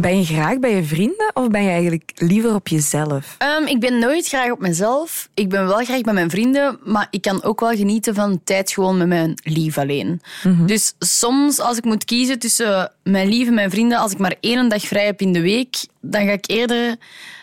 [0.00, 3.34] Ben je graag bij je vrienden of ben je eigenlijk liever op jezelf?
[3.38, 5.28] Ehm, ik ben nooit graag op mezelf.
[5.34, 8.72] Ik ben wel graag bij mijn vrienden, maar ik kan ook wel genieten van tijd
[8.72, 10.20] gewoon met mijn lief alleen.
[10.66, 14.36] Dus soms als ik moet kiezen tussen mijn lief en mijn vrienden, als ik maar
[14.40, 16.96] één dag vrij heb in de week, dan ga ik eerder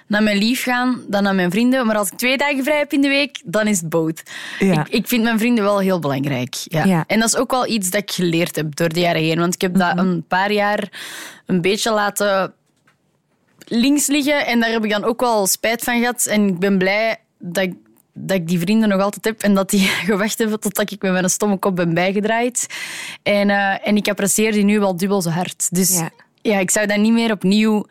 [0.08, 1.86] naar mijn lief gaan dan naar mijn vrienden.
[1.86, 4.24] Maar als ik twee dagen vrij heb in de week, dan is het boot.
[4.60, 4.80] Ja.
[4.80, 6.56] Ik, ik vind mijn vrienden wel heel belangrijk.
[6.64, 6.84] Ja.
[6.84, 7.04] Ja.
[7.08, 9.40] En dat is ook wel iets dat ik geleerd heb door de jaren heen.
[9.40, 10.90] Want ik heb dat een paar jaar
[11.46, 12.54] een beetje laten
[13.66, 14.46] links liggen.
[14.46, 16.26] En daar heb ik dan ook wel spijt van gehad.
[16.26, 17.74] En ik ben blij dat ik,
[18.14, 19.42] dat ik die vrienden nog altijd heb.
[19.42, 22.68] En dat die gewacht hebben totdat ik met mijn stomme kop ben bijgedraaid.
[23.24, 25.68] En, eh, en ik apprecieer die nu wel dubbel zo hard.
[25.72, 26.10] Dus Ja.
[26.42, 26.60] ja.
[26.60, 27.86] ik zou dat niet meer opnieuw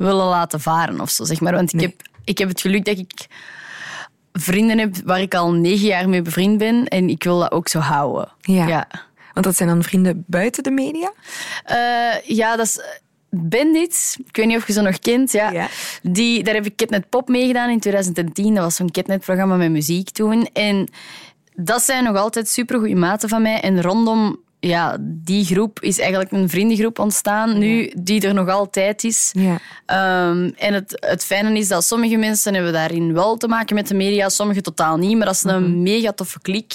[0.00, 1.54] willen laten varen of zo, zeg maar.
[1.54, 3.26] Want ik, heb, ik heb het geluk dat ik
[4.32, 6.84] vrienden heb waar ik al negen jaar mee bevriend ben.
[6.88, 8.28] En ik wil dat ook zo houden.
[8.40, 8.66] Ja.
[8.66, 8.86] Ja,
[9.34, 11.12] Want dat zijn dan vrienden buiten de media?
[11.64, 12.78] Eh, ja dat is...
[12.78, 12.84] eh,
[13.32, 15.32] Bandit, ik weet niet of je ze nog kent.
[15.32, 15.50] Ja.
[15.50, 15.68] Ja.
[16.02, 18.54] Die, daar heb ik Kidnet Pop meegedaan in 2010.
[18.54, 20.48] Dat was zo'n Kidnet-programma met muziek toen.
[20.52, 20.88] En
[21.54, 23.60] dat zijn nog altijd supergoeie maten van mij.
[23.60, 29.04] En rondom ja, die groep is eigenlijk een vriendengroep ontstaan nu, die er nog altijd
[29.04, 29.30] is.
[29.32, 29.58] Ja.
[29.86, 33.88] Ehm, en het, het fijne is dat sommige mensen hebben daarin wel te maken met
[33.88, 35.16] de media, sommige totaal niet.
[35.16, 36.72] Maar dat is een mega toffe klik.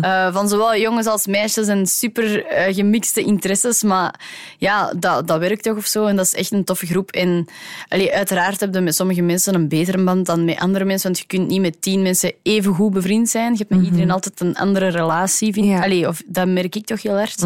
[0.00, 3.82] Eh, van zowel jongens als meisjes en super eh, gemixte interesses.
[3.82, 4.20] Maar
[4.58, 6.06] ja, dat, dat werkt toch of zo.
[6.06, 7.10] En dat is echt een toffe groep.
[7.10, 7.46] En
[7.88, 11.08] allee, uiteraard heb je met sommige mensen een betere band dan met andere mensen.
[11.08, 13.52] Want je kunt niet met tien mensen even goed bevriend zijn.
[13.52, 15.52] Je hebt met iedereen altijd een andere relatie.
[15.52, 15.66] Vind.
[15.66, 15.82] Ja.
[15.82, 17.42] Allee, of, dat merk ik toch heel hard.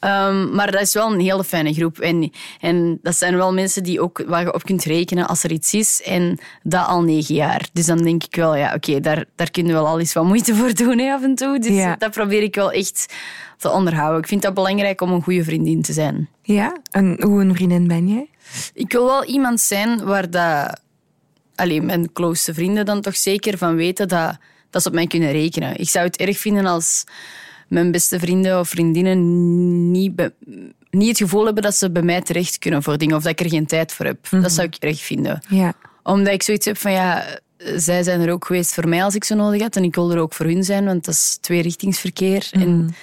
[0.00, 1.98] Ehm, maar dat is wel een hele fijne groep.
[1.98, 5.52] En, en dat zijn wel mensen die ook, waar je op kunt rekenen als er
[5.52, 6.02] iets is.
[6.04, 7.68] En dat al negen jaar.
[7.72, 10.24] Dus dan denk ik wel, ja, oké, daar, daar kunnen we wel al eens wat
[10.24, 11.58] moeite voor doen hè, af en toe.
[11.58, 11.96] Dus Ja.
[11.96, 13.14] dat probeer ik wel echt
[13.58, 14.20] te onderhouden.
[14.20, 16.28] Ik vind dat belangrijk om een goede vriendin te zijn.
[16.42, 16.76] Ja?
[16.90, 18.30] En hoe een vriendin ben jij?
[18.74, 20.80] Ik wil wel iemand zijn waar dat...
[21.54, 24.36] Alleen mijn close vrienden dan toch zeker van weten dat,
[24.70, 25.78] dat ze op mij kunnen rekenen.
[25.80, 27.04] Ik zou het erg vinden als
[27.68, 30.32] mijn beste vrienden of vriendinnen niet, be-
[30.90, 33.40] niet het gevoel hebben dat ze bij mij terecht kunnen voor dingen of dat ik
[33.40, 34.28] er geen tijd voor heb.
[34.30, 35.42] Dat zou ik erg vinden.
[35.48, 35.72] Ja.
[36.02, 37.24] Omdat ik zoiets heb van ja,
[37.76, 40.10] zij zijn er ook geweest voor mij als ik ze nodig had en ik wil
[40.12, 42.48] er ook voor hun zijn, want dat is tweerichtingsverkeer.
[42.52, 42.94] En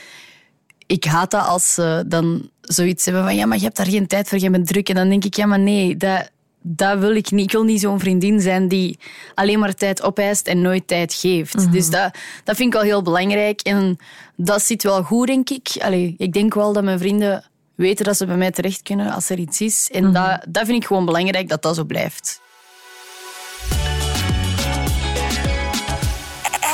[0.87, 4.07] ik haat dat als ze dan zoiets hebben van ja, maar je hebt daar geen
[4.07, 4.89] tijd voor, je bent druk.
[4.89, 6.29] En dan denk ik, ja, maar nee, dat,
[6.67, 7.45] dat wil ik niet.
[7.45, 8.99] Ik wil niet zo'n vriendin zijn die
[9.33, 11.71] alleen maar tijd opeist en nooit tijd geeft.
[11.71, 13.61] Dus dat, dat vind ik wel heel belangrijk.
[13.61, 13.97] En
[14.35, 15.75] dat zit wel goed, denk ik.
[15.79, 17.43] Allee, ik denk wel dat mijn vrienden
[17.75, 19.89] weten dat ze bij mij terecht kunnen als er iets is.
[19.91, 22.41] En dat, dat vind ik gewoon belangrijk, dat dat zo blijft.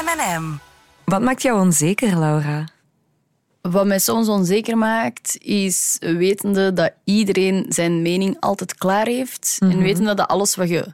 [0.03, 0.43] M&M.
[1.05, 2.65] Wat maakt jou onzeker, Laura?
[3.61, 9.57] Wat mij soms onzeker maakt, is wetende dat iedereen zijn mening altijd klaar heeft.
[9.59, 10.93] En wetende dat alles wat je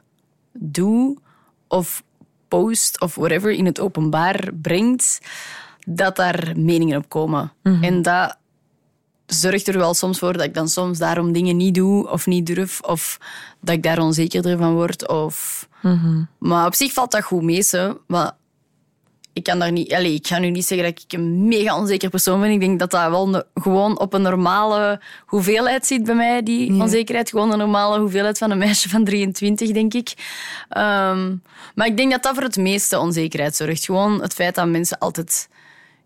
[0.52, 1.18] doet
[1.68, 2.02] of
[2.48, 5.18] post of whatever in het openbaar brengt,
[5.86, 7.52] dat daar meningen op komen.
[7.62, 8.36] En dat
[9.26, 12.46] zorgt er wel soms voor dat ik dan soms daarom dingen niet doe of niet
[12.46, 12.80] durf.
[12.80, 13.18] Of
[13.60, 15.08] dat ik daar onzekerder van word.
[15.08, 15.68] Of...
[16.38, 17.66] Maar op zich valt dat goed mee.
[18.06, 18.32] Maar
[19.38, 19.92] ik kan daar niet...
[19.92, 22.50] Allez, ik ga nu niet zeggen dat ik een mega onzeker persoon ben.
[22.50, 27.30] Ik denk dat dat wel gewoon op een normale hoeveelheid zit bij mij, die onzekerheid.
[27.30, 30.14] Gewoon een normale hoeveelheid van een meisje van 23, denk ik.
[30.68, 31.36] Ehm,
[31.74, 33.84] maar ik denk dat dat voor het meeste onzekerheid zorgt.
[33.84, 35.48] Gewoon het feit dat mensen altijd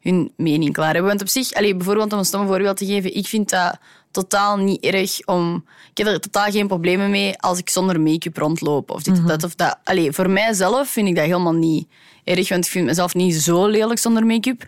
[0.02, 1.08] hun mening klaar hebben.
[1.08, 3.78] Want op zich, allez, bijvoorbeeld om een stom voorbeeld te geven, ik vind dat
[4.10, 5.64] totaal niet erg om...
[5.90, 9.24] Ik heb er totaal geen problemen mee als ik zonder make-up rondloop of dit of
[9.24, 9.44] dat.
[9.44, 9.78] Of dat.
[9.84, 11.86] Allee, voor mijzelf vind ik dat helemaal niet
[12.24, 14.64] erg, want ik vind mezelf niet zo lelijk zonder make-up.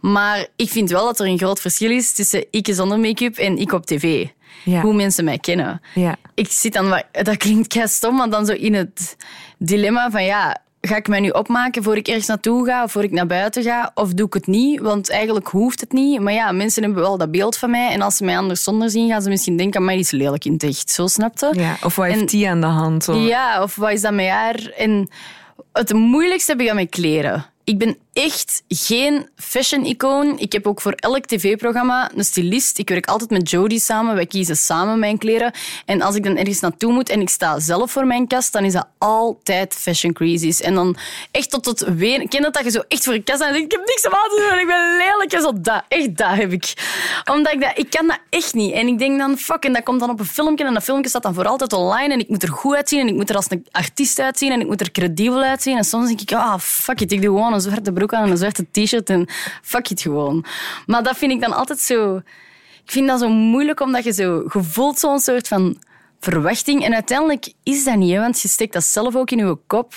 [0.00, 3.56] Maar ik vind wel dat er een groot verschil is tussen ik zonder make-up en
[3.58, 4.26] ik op tv.
[4.64, 4.80] Ja.
[4.80, 5.80] Hoe mensen mij kennen.
[5.94, 6.16] Ja.
[6.34, 9.16] Ik zit dan, wat- dat klinkt kei stom, maar dan zo in het
[9.58, 13.02] dilemma van ja, ga ik mij nu opmaken voor ik ergens naartoe ga of voor
[13.04, 13.90] ik naar buiten ga?
[13.94, 14.80] Of doe ik het niet?
[14.80, 16.20] Want eigenlijk hoeft het niet.
[16.20, 17.90] Maar ja, mensen hebben wel dat beeld van mij.
[17.90, 20.44] En als ze mij anders zonder zien, gaan ze misschien denken, maar die is lelijk
[20.44, 20.90] in het echt.
[20.90, 21.52] Zo snapte?
[21.56, 21.76] Ja.
[21.84, 23.04] Of wat heeft En- die aan de hand?
[23.04, 23.14] Zo?
[23.18, 24.72] Ja, of wat is dat met haar?
[24.76, 25.08] En
[25.72, 27.44] het moeilijkste heb ik aan mijn kleren.
[27.64, 30.38] Ik ben echt geen fashion-icoon.
[30.38, 32.78] Ik heb ook voor elk tv-programma een stylist.
[32.78, 34.14] Ik werk altijd met Jodie samen.
[34.14, 35.52] Wij kiezen samen mijn kleren.
[35.84, 38.64] En als ik dan ergens naartoe moet en ik sta zelf voor mijn kast, dan
[38.64, 40.60] is dat altijd fashion crisis.
[40.60, 40.96] En dan
[41.30, 42.28] echt tot het ween.
[42.28, 44.10] Ken dat dat je zo echt voor je kast en denkt, ik heb niks aan
[44.10, 45.32] te doen, ik ben lelijk.
[45.32, 45.82] En zo dat.
[45.88, 46.72] Echt dat heb ik.
[47.32, 47.72] Omdat ik dat...
[47.74, 48.72] Ik kan dat echt niet.
[48.72, 51.08] En ik denk dan, fuck, en dat komt dan op een filmpje en dat filmpje
[51.08, 53.36] staat dan voor altijd online en ik moet er goed uitzien en ik moet er
[53.36, 55.76] als een artiest uitzien en ik moet er credibel uitzien.
[55.76, 58.30] En soms denk ik, ah, fuck it, ik doe gewoon een zwarte broek aan en
[58.30, 59.26] een zwarte t-shirt en
[59.62, 60.44] fuck it gewoon.
[60.86, 62.16] Maar dat vind ik dan altijd zo...
[62.84, 64.34] Ik vind dat zo moeilijk, omdat je zo...
[64.52, 65.76] Je voelt zo'n soort van
[66.20, 66.84] verwachting.
[66.84, 69.94] En uiteindelijk is dat niet, want je steekt dat zelf ook in je kop.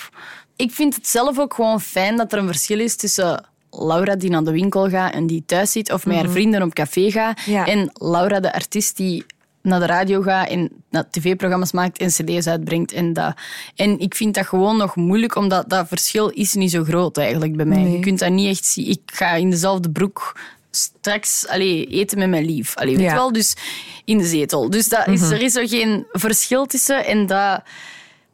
[0.56, 4.30] Ik vind het zelf ook gewoon fijn dat er een verschil is tussen Laura die
[4.30, 7.40] naar de winkel gaat en die thuis zit, of met haar vrienden op café gaat,
[7.40, 7.66] Ja.
[7.66, 9.24] en Laura de artiest die
[9.64, 10.70] naar de radio gaat en
[11.10, 12.92] tv-programma's maakt en cd's uitbrengt.
[12.92, 13.34] En, dat.
[13.76, 17.56] en ik vind dat gewoon nog moeilijk, omdat dat verschil is niet zo groot eigenlijk
[17.56, 17.78] bij mij.
[17.82, 17.92] Nee.
[17.92, 18.88] Je kunt dat niet echt zien.
[18.88, 20.36] Ik ga in dezelfde broek
[20.70, 22.76] straks allee, eten met mijn lief.
[22.76, 23.14] Allee, weet Ja.
[23.14, 23.32] wel?
[23.32, 23.56] Dus
[24.04, 24.70] in de zetel.
[24.70, 27.04] Dus dat is, er is zo geen verschil tussen.
[27.04, 27.62] En dat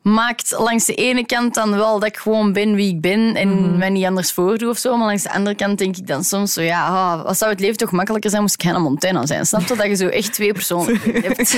[0.03, 3.79] maakt langs de ene kant dan wel dat ik gewoon ben wie ik ben en
[3.79, 4.97] mij niet anders voordoe of zo.
[4.97, 7.61] Maar langs de andere kant denk ik dan soms zo, ja, ah, wat zou het
[7.61, 9.47] leven toch makkelijker zijn moest ik Hannah Montana zijn.
[9.47, 9.77] Snap je?
[9.77, 11.57] Dat je zo echt twee personen hebt.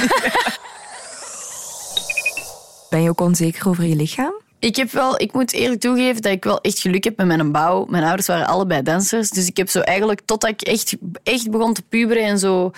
[2.91, 4.33] Ben je ook onzeker over je lichaam?
[4.59, 7.53] Ik, heb wel, ik moet eerlijk toegeven dat ik wel echt geluk heb met mijn
[7.53, 7.85] bouw.
[7.85, 9.31] Mijn ouders waren allebei dansers.
[9.31, 12.71] Dus ik heb zo eigenlijk, totdat ik echt, echt begon te puberen en zo...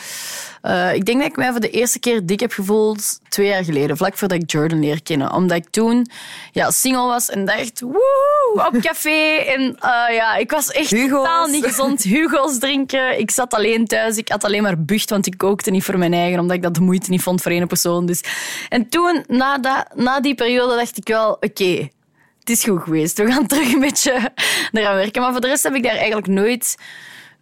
[0.64, 3.64] eh, ik denk dat ik mij voor de eerste keer dik heb gevoeld twee jaar
[3.64, 3.96] geleden.
[3.96, 5.32] Vlak voordat ik Jordan leer kennen.
[5.32, 6.06] Omdat ik toen
[6.52, 7.80] ja, single was en dacht...
[7.80, 9.36] Woehoe, op café.
[9.36, 11.10] En eh, ja, ik was echt Hugo's.
[11.10, 12.02] totaal niet gezond.
[12.02, 13.18] Hugo's drinken.
[13.18, 14.16] Ik zat alleen thuis.
[14.16, 16.40] Ik had alleen maar bucht, want ik kookte niet voor mijn eigen.
[16.40, 18.06] Omdat ik dat de moeite niet vond voor één persoon.
[18.06, 18.22] Dus.
[18.68, 21.30] En toen, na, dat, na die periode, dacht ik wel...
[21.30, 21.88] Oké,
[22.40, 23.18] het is goed geweest.
[23.18, 24.32] We gaan terug een beetje
[24.72, 25.22] eraan werken.
[25.22, 26.76] Maar voor de rest heb ik daar eigenlijk nooit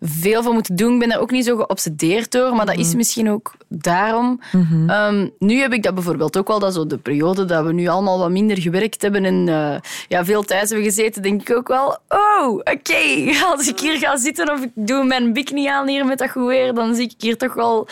[0.03, 0.93] veel voor moeten doen.
[0.93, 4.41] Ik ben daar ook niet zo geobsedeerd door, maar dat is misschien ook daarom.
[4.87, 7.87] Ehm, nu heb ik dat bijvoorbeeld ook wel, dat zo de periode dat we nu
[7.87, 11.69] allemaal wat minder gewerkt hebben en eh, ja, veel thuis hebben gezeten, denk ik ook
[11.69, 16.05] wel, oh, oké, als ik hier ga zitten of ik doe mijn bikini aan hier
[16.05, 17.89] met dat goed weer, dan zie ik hier toch wel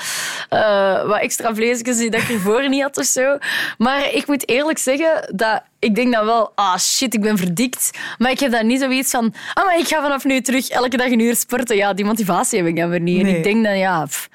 [0.49, 3.39] eh, wat extra vleesjes die dat ik ervoor niet had of zo.
[3.79, 7.91] Maar ik moet eerlijk zeggen dat ik denk dan wel, ah shit, ik ben verdikt.
[8.19, 10.97] Maar ik heb dan niet zoiets van, ah, maar ik ga vanaf nu terug elke
[10.97, 11.77] dag een uur sporten.
[11.77, 13.21] Ja, die motivatie heb ik dan weer niet.
[13.21, 14.29] En ik denk dan, ja, pff,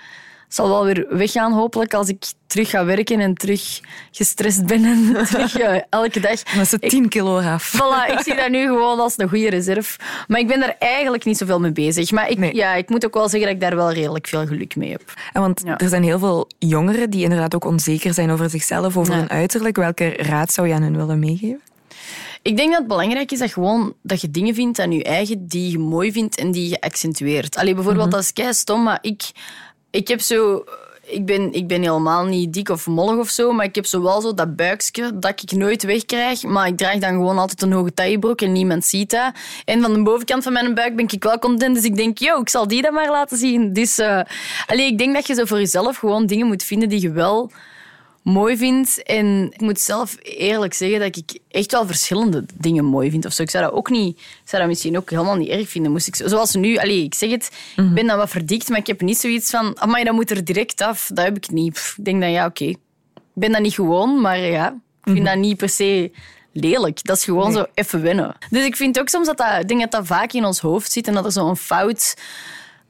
[0.47, 3.79] zal wel weer weggaan hopelijk als ik terug ga werken en terug
[4.12, 6.41] gestrest ben en terug ja, elke dag.
[6.45, 7.73] Het Ik- 10 kilo eraf.
[7.75, 9.99] Voilà, ik zie dat nu gewoon als een goede reserve.
[10.27, 12.12] Maar ik ben daar eigenlijk niet zoveel mee bezig.
[12.12, 12.55] Maar ik, Nee.
[12.55, 15.13] ja, ik moet ook wel zeggen dat ik daar wel redelijk veel geluk mee heb.
[15.34, 15.77] En want Ja.
[15.77, 19.19] er zijn heel veel jongeren die inderdaad ook onzeker zijn over zichzelf, over Ja.
[19.19, 19.75] hun uiterlijk.
[19.75, 21.62] Welke raad zou je aan hen willen meegeven?
[22.41, 25.47] Ik denk dat het belangrijk is dat, gewoon, dat je dingen vindt aan je eigen
[25.47, 27.55] die je mooi vindt en die je accentueert.
[27.58, 29.21] Allee, bijvoorbeeld, dat is kei stom, maar ik,
[29.95, 30.63] ik heb zo...
[31.08, 34.01] Ik ben, ik ben helemaal niet dik of mollig of zo, maar ik heb zo
[34.01, 36.43] wel zo dat buikje dat ik nooit wegkrijg.
[36.43, 39.31] Maar ik draag dan gewoon altijd een hoge taillebroek en niemand ziet dat.
[39.65, 42.41] En van de bovenkant van mijn buik ben ik wel content, dus ik denk, yo,
[42.41, 43.73] ik zal die dan maar laten zien.
[43.73, 44.21] Dus eh,
[44.65, 47.51] allee, ik denk dat je zo voor jezelf gewoon dingen moet vinden die je wel
[48.25, 49.03] mooi vind.
[49.03, 53.25] En ik moet zelf eerlijk zeggen dat ik echt wel verschillende dingen mooi vind.
[53.25, 53.41] Of zo.
[53.43, 55.91] Ik zou dat ook niet, zou dat misschien ook helemaal niet erg vinden.
[55.91, 58.79] Moest ik, zo- zoals nu, allee, ik zeg het, ik ben dan wat verdikt, maar
[58.79, 61.09] ik heb niet zoiets van, maar dat moet er direct af.
[61.13, 61.73] Dat heb ik niet.
[61.73, 62.63] Pff, ik denk dan, ja, oké.
[62.65, 62.77] Ik
[63.33, 64.67] ben dat niet gewoon, maar ja,
[65.03, 66.11] ik vind dat niet per se
[66.53, 67.03] lelijk.
[67.03, 68.35] Dat is gewoon zo even wennen.
[68.49, 70.91] Dus ik vind ook soms dat dat, ik denk dat dat vaak in ons hoofd
[70.91, 72.15] zit en dat er zo'n fout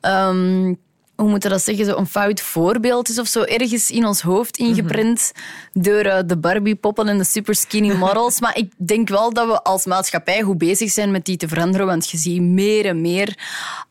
[0.01, 0.73] ehm,
[1.15, 4.21] hoe moet je dat zeggen, zo een fout voorbeeld is of zo, ergens in ons
[4.21, 5.31] hoofd ingeprent
[5.73, 8.39] door eh, de Barbie-poppen en de super skinny models.
[8.39, 11.85] maar ik denk wel dat we als maatschappij goed bezig zijn met die te veranderen,
[11.87, 13.37] want je ziet meer en meer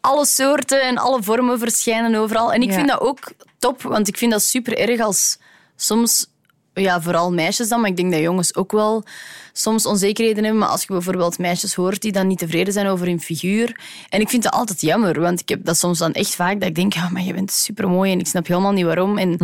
[0.01, 2.53] alle soorten en alle vormen verschijnen overal.
[2.53, 2.75] En ik Ja.
[2.75, 3.19] vind dat ook
[3.59, 5.39] top, want ik vind dat super erg als
[5.77, 6.27] soms
[6.75, 9.05] ja, vooral meisjes dan, maar ik denk dat jongens ook wel
[9.53, 10.61] soms onzekerheden hebben.
[10.61, 13.81] Maar als je bijvoorbeeld meisjes hoort die dan niet tevreden zijn over hun figuur.
[14.09, 16.69] En ik vind dat altijd jammer, want ik heb dat soms dan echt vaak dat
[16.69, 19.19] ik denk, ja, maar je bent supermooi en ik snap helemaal niet waarom.
[19.19, 19.39] En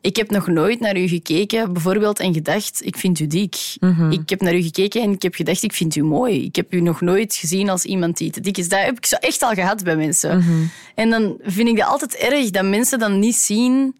[0.00, 3.56] ik heb nog nooit naar u gekeken, bijvoorbeeld, en gedacht, ik vind u dik.
[4.10, 6.44] Ik heb naar u gekeken en ik heb gedacht, ik vind u mooi.
[6.44, 8.68] Ik heb u nog nooit gezien als iemand die te dik is.
[8.68, 10.44] Dat heb ik zo echt al gehad bij mensen.
[10.94, 13.94] En dan vind ik dat altijd erg dat mensen dan niet zien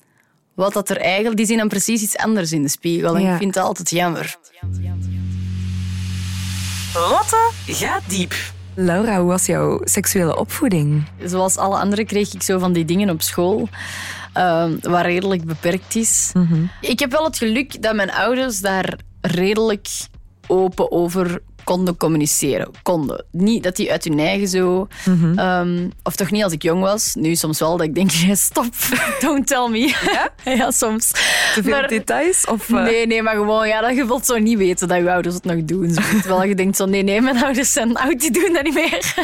[0.57, 1.37] wat dat er eigenlijk...
[1.37, 3.15] Die zien dan precies iets anders in de spiegel.
[3.17, 3.33] En Ja.
[3.33, 4.37] ik vind dat altijd jammer.
[6.95, 8.35] Lotte gaat diep.
[8.75, 11.05] Laura, hoe was jouw seksuele opvoeding?
[11.25, 13.69] Zoals alle anderen kreeg ik zo van die dingen op school.
[14.33, 16.33] ehm, waar redelijk beperkt is.
[16.81, 19.89] Ik heb wel het geluk dat mijn ouders daar redelijk
[20.47, 22.71] open over konden communiceren.
[22.83, 23.25] Konden.
[23.31, 24.89] Niet dat die uit hun eigen zo...
[25.37, 27.15] ehm, of toch niet als ik jong was.
[27.15, 28.11] Nu soms wel dat ik denk,
[28.51, 28.67] stop,
[29.21, 29.95] don't tell me.
[30.57, 31.11] Ja, soms.
[31.11, 32.47] Te veel Maar- details?
[32.47, 35.11] Of, eh, Nee, nee, maar gewoon, ja, dat je wilt zo niet weten dat je
[35.13, 35.91] ouders het nog doen.
[35.91, 36.01] Zo.
[36.23, 39.15] Terwijl je denkt zo, nee, nee, mijn ouders zijn oud, die doen dat niet meer.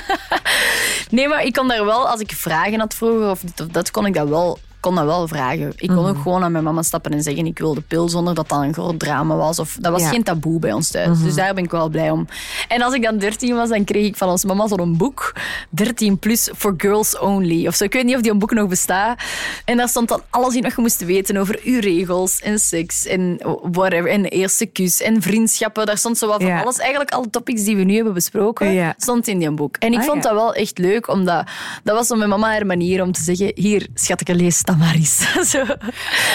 [1.10, 3.90] Nee, maar ik kon daar wel, als ik vragen had vroeger of dit of dat,
[3.90, 5.72] kon ik dat wel kon dat wel vragen.
[5.76, 6.06] Ik kon Mhm.
[6.08, 8.60] ook gewoon aan mijn mama stappen en zeggen ik wil de pil zonder dat dat
[8.60, 9.58] een groot drama was.
[9.58, 10.06] Of, dat was Ja.
[10.06, 10.14] Mhm.
[10.14, 11.22] geen taboe bij ons thuis.
[11.22, 12.26] Dus daar ben ik wel blij om.
[12.68, 15.32] En als ik dan 13 was, dan kreeg ik van ons mama zo'n boek.
[15.70, 17.66] 13 plus for girls only.
[17.66, 17.84] Of zo.
[17.84, 19.20] Ik weet niet of die een boek nog bestaat.
[19.64, 23.06] En daar stond dan alles in wat je moest weten over uw regels en seks
[23.06, 23.40] en
[23.72, 24.10] whatever.
[24.10, 25.86] En de eerste kus en vriendschappen.
[25.86, 26.62] Daar stond zo wat van Ja.
[26.62, 26.78] alles.
[26.78, 28.94] Eigenlijk alle topics die we nu hebben besproken, Ja.
[28.96, 29.76] stond in die boek.
[29.76, 31.46] En ik Ah, vond dat wel echt leuk, omdat
[31.84, 34.94] dat was zo mijn mama haar manier om te zeggen, hier, schatje, lees dat maar
[34.94, 35.26] eens.
[35.50, 35.64] zo.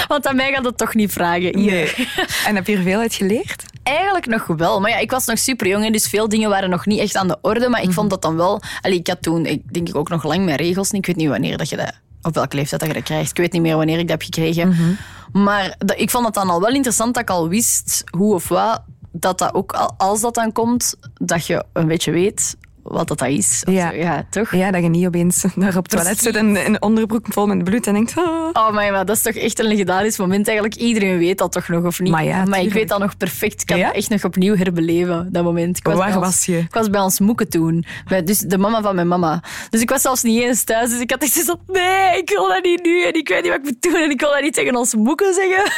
[0.07, 1.57] Want aan mij gaat het toch niet vragen.
[1.57, 1.71] Hier.
[1.71, 2.07] Nee.
[2.45, 3.63] En heb je er veel uit geleerd?
[3.83, 4.79] Eigenlijk nog wel.
[4.79, 7.27] Maar ja, ik was nog super jong, dus veel dingen waren nog niet echt aan
[7.27, 7.69] de orde.
[7.69, 8.61] Maar ik vond dat dan wel...
[8.81, 10.91] Allee, ik had toen, ik denk ik ook nog lang mijn regels.
[10.91, 11.91] Ik weet niet wanneer dat je dat...
[12.21, 13.29] Op welke leeftijd dat je dat krijgt.
[13.29, 14.97] Ik weet niet meer wanneer ik dat heb gekregen.
[15.31, 18.47] Maar dat, ik vond het dan al wel interessant dat ik al wist hoe of
[18.47, 18.81] wat.
[19.11, 22.55] Dat dat ook, al- als dat dan komt, dat je een beetje weet
[22.87, 23.63] wat dat, dat is.
[23.69, 23.89] Ja.
[23.89, 23.95] zo.
[23.95, 24.51] ja, toch?
[24.51, 27.63] Ja, dat je niet opeens daar op het toilet zit en een onderbroek vol met
[27.63, 28.17] bloed en denkt...
[28.17, 28.49] Oh.
[28.53, 30.47] Oh, maar, maar dat is toch echt een legendarisch moment.
[30.47, 32.11] Eigenlijk iedereen weet dat toch nog, of niet?
[32.11, 32.73] Maar ja, ik tuurlijk.
[32.73, 33.61] weet dat nog perfect.
[33.61, 33.85] Ik kan Ja?
[33.87, 35.77] dat echt nog opnieuw herbeleven, dat moment.
[35.77, 36.57] Ik Waar bij ons- was je?
[36.57, 37.85] Ik was bij ons moeken toen.
[38.07, 39.41] Bij, dus de mama van mijn mama.
[39.69, 40.89] Dus ik was zelfs niet eens thuis.
[40.89, 43.03] Dus ik had echt zo nee, ik wil dat niet nu.
[43.03, 43.95] En ik weet niet wat ik moet doen.
[44.01, 45.71] En ik wil dat niet tegen ons moeken zeggen.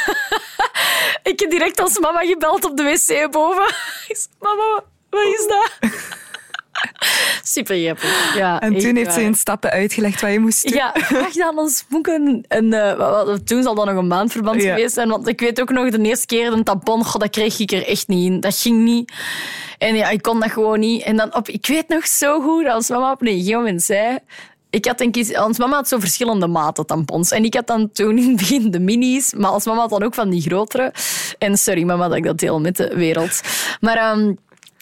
[1.32, 3.64] ik heb direct als mama gebeld op de wc boven.
[4.08, 5.90] Ik zei, mama, wat is dat?
[7.42, 8.34] Super grappig.
[8.36, 9.28] Ja, En toen heeft ze waar.
[9.28, 10.72] in stappen uitgelegd wat je moest doen.
[10.76, 12.44] Ja, graag dan ons boeken.
[12.48, 14.74] En eh, toen zal dat nog een maandverband Ja.
[14.74, 15.08] geweest zijn.
[15.08, 17.86] Want ik weet ook nog de eerste keer een tampon, goh, dat kreeg ik er
[17.86, 18.40] echt niet in.
[18.40, 19.12] Dat ging niet.
[19.78, 21.02] En ja, ik kon dat gewoon niet.
[21.02, 24.18] En dan op, ik weet nog zo goed ons mama op een gegeven moment zei...
[24.72, 27.30] Ik had denk ik, ons mama had zo verschillende maten tampons.
[27.30, 30.02] En ik had dan toen in het begin de minis, maar als mama had dan
[30.02, 30.92] ook van die grotere.
[31.38, 33.40] En sorry mama dat ik dat deel met de wereld.
[33.80, 33.96] Maar...
[33.96, 34.32] ehm,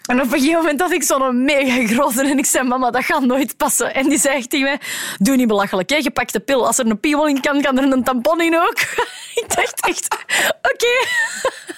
[0.08, 3.04] en op een gegeven moment had ik zo'n mega grote en ik zei, mama, dat
[3.04, 3.94] gaat nooit passen.
[3.94, 4.80] En die zei tegen mij,
[5.18, 5.96] doe niet belachelijk, hè?
[5.96, 6.66] je pakt de pil.
[6.66, 8.78] Als er een piemel in kan, kan er een tampon in ook.
[9.40, 10.16] ik dacht echt,
[10.62, 11.06] oké.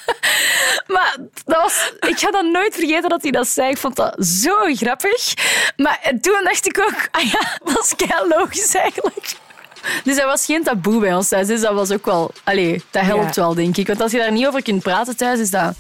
[0.95, 3.71] maar dat was, ik ga dat nooit vergeten dat hij dat zei.
[3.71, 5.35] Ik vond dat zo grappig.
[5.77, 9.35] Maar toen dacht ik ook, ah ja, dat is logisch eigenlijk.
[10.05, 11.47] Dus dat was geen taboe bij ons thuis.
[11.47, 12.31] Dus dat was ook wel...
[12.45, 13.43] Allee, dat helpt Ja.
[13.43, 13.87] wel, denk ik.
[13.87, 15.75] Want als je daar niet over kunt praten thuis, is dat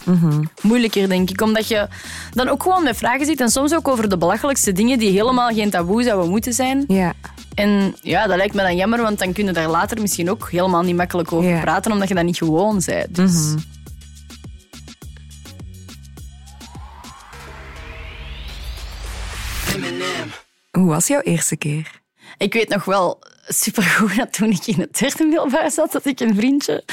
[0.62, 1.40] moeilijker, denk ik.
[1.40, 1.88] Omdat je
[2.32, 3.40] dan ook gewoon met vragen zit.
[3.40, 6.84] En soms ook over de belachelijkste dingen die helemaal geen taboe zouden moeten zijn.
[6.88, 7.12] Ja.
[7.54, 10.48] En ja, dat lijkt me dan jammer, want dan kun je daar later misschien ook
[10.50, 11.60] helemaal niet makkelijk over Ja.
[11.60, 13.14] praten, omdat je dat niet gewoon bent.
[13.14, 13.54] Dus...
[20.70, 22.00] Hoe was jouw eerste keer?
[22.38, 23.18] Ik weet nog wel
[23.54, 26.84] supergoed dat toen ik in het derde middelbaar zat, dat ik een vriendje.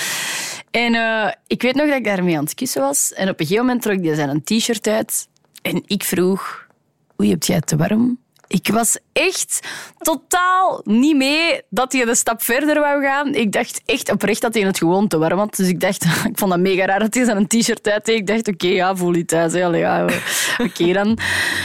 [0.72, 3.14] En eh, ik weet nog dat ik daarmee aan het kussen was.
[3.14, 5.28] En op een gegeven moment trok hij zijn een t-shirt uit.
[5.62, 6.68] En ik vroeg,
[7.16, 8.20] hoe heb jij het te warm?
[8.48, 9.60] Ik was echt
[10.00, 13.34] totaal niet mee dat hij een stap verder wou gaan.
[13.34, 15.56] Ik dacht echt oprecht dat hij het gewoon te warm had.
[15.56, 18.18] Dus ik dacht, ik vond dat mega raar dat hij zijn t-shirt uit deed.
[18.18, 19.54] Ik dacht, oké, ja, voel je thuis.
[19.54, 20.06] Allee, ja,
[20.66, 21.18] oké dan.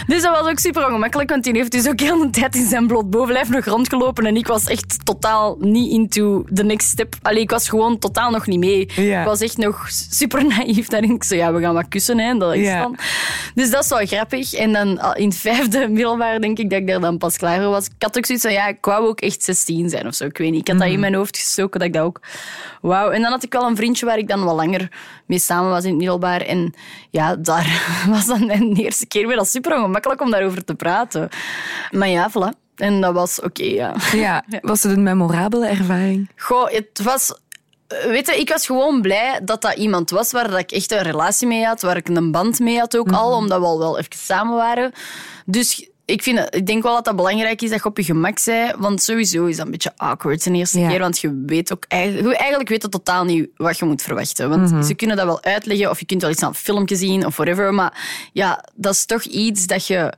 [0.07, 2.67] Dus dat was ook super ongemakkelijk, want die heeft dus ook heel de tijd in
[2.67, 4.27] zijn bloot bovenlijf nog rondgelopen.
[4.27, 7.15] En ik was echt totaal niet into the next step.
[7.23, 8.89] Allee, ik was gewoon totaal nog niet mee.
[8.95, 9.21] Ja.
[9.21, 10.89] Ik was echt nog super naïef.
[10.89, 12.19] Dan denk ik zo, ja, we gaan wat kussen.
[12.19, 12.29] Hè.
[12.29, 12.83] en Dat is Ja.
[12.83, 12.97] dan.
[13.55, 14.53] Dus dat is wel grappig.
[14.55, 17.61] En dan al in het vijfde middelbaar denk ik dat ik daar dan pas klaar
[17.63, 17.87] voor was.
[17.87, 20.25] Ik had ook zoiets van, ja, ik wou ook echt 16 zijn of zo.
[20.25, 20.61] Ik weet niet.
[20.61, 20.95] Ik had dat Mhm.
[20.95, 22.21] in mijn hoofd gestoken dat ik dat ook
[22.81, 23.15] wou.
[23.15, 24.91] En dan had ik wel een vriendje waar ik dan wat langer
[25.27, 26.41] mee samen was in het middelbaar.
[26.41, 26.75] En
[27.11, 29.45] ja, daar was dan mijn eerste keer weer.
[29.47, 31.29] Super ongemakkelijk om daarover te praten.
[31.91, 32.61] Maar ja, voilà.
[32.77, 33.95] En dat was oké, ja.
[34.13, 34.45] Ja.
[34.61, 36.31] Was het een memorabele ervaring?
[36.37, 37.35] Goh, het was...
[38.07, 41.03] Weet je, ik was gewoon blij dat dat iemand was waar dat ik echt een
[41.03, 43.99] relatie mee had, waar ik een band mee had ook al, omdat we al wel
[43.99, 44.93] even samen waren.
[45.47, 48.05] Dus ik, vind, het- ik denk wel dat dat belangrijk is dat je op je
[48.05, 50.89] gemak bent, want sowieso is dat een beetje awkward de eerste Ja.
[50.89, 54.49] keer, want je weet ook eigenlijk, weet je totaal niet wat je moet verwachten.
[54.49, 57.27] Want ze kunnen dat wel uitleggen, of je kunt wel iets aan een filmpje zien,
[57.27, 60.13] of whatever, maar ja, dat is toch iets dat je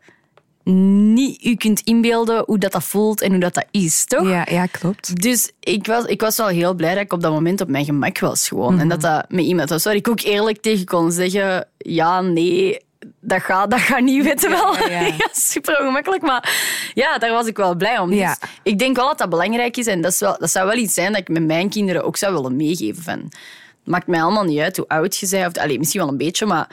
[0.67, 4.29] niet je kunt inbeelden hoe dat, dat voelt en hoe dat, dat is, toch?
[4.29, 5.21] Ja, ja klopt.
[5.23, 7.85] Dus ik was, ik was wel heel blij dat ik op dat moment op mijn
[7.85, 8.79] gemak was gewoon.
[8.79, 11.69] En dat dat met iemand was waar ik ook eerlijk tegen kon zeggen...
[11.79, 12.79] Ja, nee,
[13.21, 14.77] dat gaat, dat gaat niet, weten wel.
[14.89, 15.29] ja, ja.
[15.33, 16.53] super ongemakkelijk, maar
[16.95, 18.13] ja, daar was ik wel blij om.
[18.13, 18.37] Ja.
[18.41, 19.87] Dus ik denk wel dat dat belangrijk is.
[19.87, 22.17] En dat, is wel, dat zou wel iets zijn dat ik met mijn kinderen ook
[22.17, 23.03] zou willen meegeven.
[23.03, 23.33] Van, het
[23.85, 25.57] maakt mij allemaal niet uit hoe oud je bent.
[25.57, 26.69] Of, allez, misschien wel een beetje, maar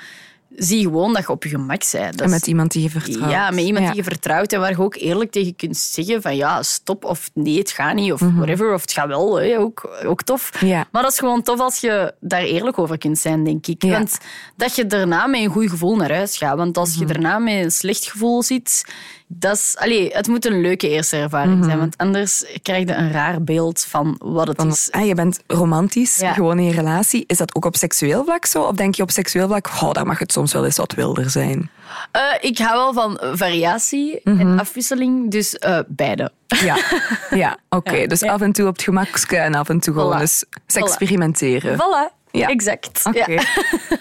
[0.55, 2.11] zie gewoon dat je op je gemak bent.
[2.17, 3.31] Dat En met iemand die je vertrouwt.
[3.31, 3.91] ja, met iemand Ja.
[3.91, 7.29] die je vertrouwt en waar je ook eerlijk tegen kunt zeggen van ja, stop of
[7.33, 10.51] nee, het gaat niet of whatever, of het gaat wel, hè, ook, ook tof.
[10.53, 10.65] Mhm.
[10.65, 10.85] Ja.
[10.91, 13.83] Maar dat is gewoon tof als je daar eerlijk over kunt zijn, denk ik.
[13.83, 13.91] Ja.
[13.91, 14.17] Want
[14.55, 16.57] dat je daarna met een goed gevoel naar huis gaat.
[16.57, 16.99] Want als Mhm.
[16.99, 18.85] je daarna met een slecht gevoel zit,
[19.33, 21.63] dat is, allee, het moet een leuke eerste ervaring Mhm.
[21.65, 24.87] zijn, want anders krijg je een raar beeld van wat het Van, is.
[24.91, 26.33] ah, je bent romantisch, Ja.
[26.33, 27.23] gewoon in je relatie.
[27.27, 28.61] Is dat ook op seksueel vlak zo?
[28.61, 31.29] Of denk je op seksueel vlak, oh, daar mag het soms wel eens wat wilder
[31.29, 31.69] zijn?
[32.11, 34.39] Eh, ik hou wel van variatie Mhm.
[34.39, 36.31] en afwisseling, dus eh, beide.
[36.47, 36.77] Ja,
[37.43, 38.07] ja oké.
[38.07, 40.21] Dus af en toe op het gemakske en af en toe gewoon Voilà.
[40.21, 41.73] eens experimenteren.
[41.75, 42.47] Voilà, Ja.
[42.47, 43.01] exact.
[43.05, 43.31] Oké.
[43.31, 43.41] Ja.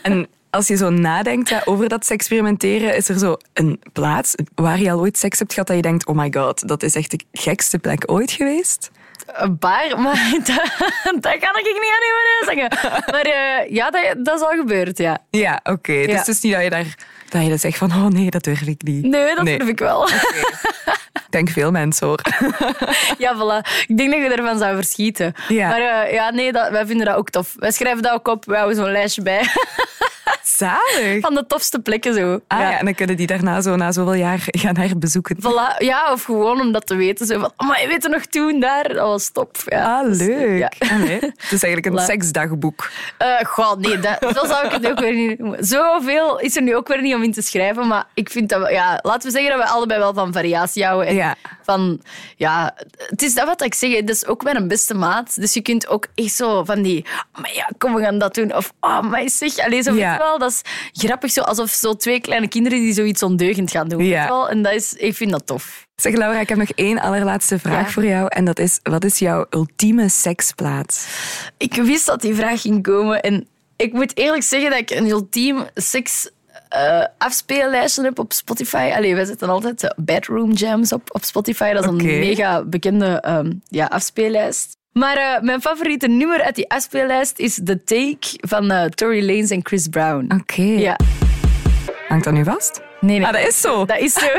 [0.03, 4.81] En als je zo nadenkt hè, over dat experimenteren, is er zo een plaats waar
[4.81, 7.11] je al ooit seks hebt gehad dat je denkt, oh my god, dat is echt
[7.11, 8.91] de gekste plek ooit geweest?
[9.27, 10.63] Een paar, maar dat,
[11.21, 12.91] dat kan ik niet aan zeggen.
[13.11, 15.19] Maar eh, ja, dat, dat is al gebeurd, ja.
[15.31, 15.93] Ja, oké.
[15.93, 16.17] Dus Ja.
[16.19, 16.95] het is niet dat je daar
[17.29, 19.03] dat je dan zegt van, oh nee, dat durf ik niet.
[19.05, 19.59] Nee, dat Nee.
[19.59, 20.09] durf ik wel.
[21.15, 22.21] Ik denk veel mensen hoor.
[23.19, 23.69] Ja, voilà.
[23.87, 25.33] Ik denk dat je ervan zou verschieten.
[25.49, 25.69] Ja.
[25.69, 27.55] Maar eh, ja, nee, dat, wij vinden dat ook tof.
[27.59, 28.45] Wij schrijven dat ook op.
[28.45, 29.43] Wij houden zo'n lijstje bij.
[30.65, 31.21] Zalig.
[31.21, 32.41] Van de tofste plekken zo.
[32.47, 35.37] Ah ja, en dan kunnen die daarna zo na zoveel jaar gaan herbezoeken.
[35.37, 35.77] Voilà.
[35.79, 37.27] Ja, of gewoon om dat te weten.
[37.27, 38.89] Zo van, maar je weet er nog toen daar?
[38.89, 39.57] Dat was top.
[39.65, 39.99] Ja.
[39.99, 40.59] Ah, Dus, leuk.
[40.59, 40.73] ja.
[40.95, 42.05] Allee, Het is eigenlijk een Voilà.
[42.05, 42.91] seksdagboek.
[43.19, 45.65] Eh, goh, nee, dat, zo zou ik het ook weer niet noemen.
[45.65, 47.87] Zoveel is er nu ook weer niet om in te schrijven.
[47.87, 50.85] Maar ik vind dat we, ja, laten we zeggen dat we allebei wel van variatie
[50.85, 51.07] houden.
[51.09, 51.35] En Ja.
[51.63, 52.01] Van,
[52.37, 52.75] ja,
[53.09, 53.97] het is dat wat ik zeg.
[53.97, 55.35] Het is ook een beste maat.
[55.41, 57.05] Dus je kunt ook echt zo van die,
[57.41, 58.57] maar ja, kom, we gaan dat doen.
[58.57, 60.19] Of, oh, maar zeg, allez, zo, Ja.
[60.19, 60.61] wel, dat is
[60.93, 61.31] grappig.
[61.31, 64.05] Zo, alsof zo twee kleine kinderen die zoiets ondeugend gaan doen.
[64.05, 64.47] Ja.
[64.49, 65.87] En dat is, ik vind dat tof.
[65.97, 67.93] Zeg Laura, ik heb nog één allerlaatste vraag Ja.
[67.93, 68.27] voor jou.
[68.29, 71.07] En dat is, wat is jouw ultieme seksplaats?
[71.57, 73.21] Ik wist dat die vraag ging komen.
[73.23, 73.47] En
[73.77, 76.31] ik moet eerlijk zeggen dat ik een ultiem seks
[76.69, 78.91] eh, afspeellijstje heb op Spotify.
[78.95, 81.73] Allee, wij zetten altijd bedroom jams op, op Spotify.
[81.73, 84.77] Dat is een mega bekende ehm, ja, afspeellijst.
[84.93, 89.51] Maar eh, mijn favoriete nummer uit die afspeellijst is The Take van eh, Tory Lanez
[89.51, 90.33] en Chris Brown.
[90.41, 90.63] Oké.
[90.63, 90.97] Ja.
[92.09, 92.81] Hangt dat nu vast?
[93.01, 93.27] Nee, nee.
[93.27, 93.85] Ah, dat is zo.
[93.85, 94.27] Dat is zo.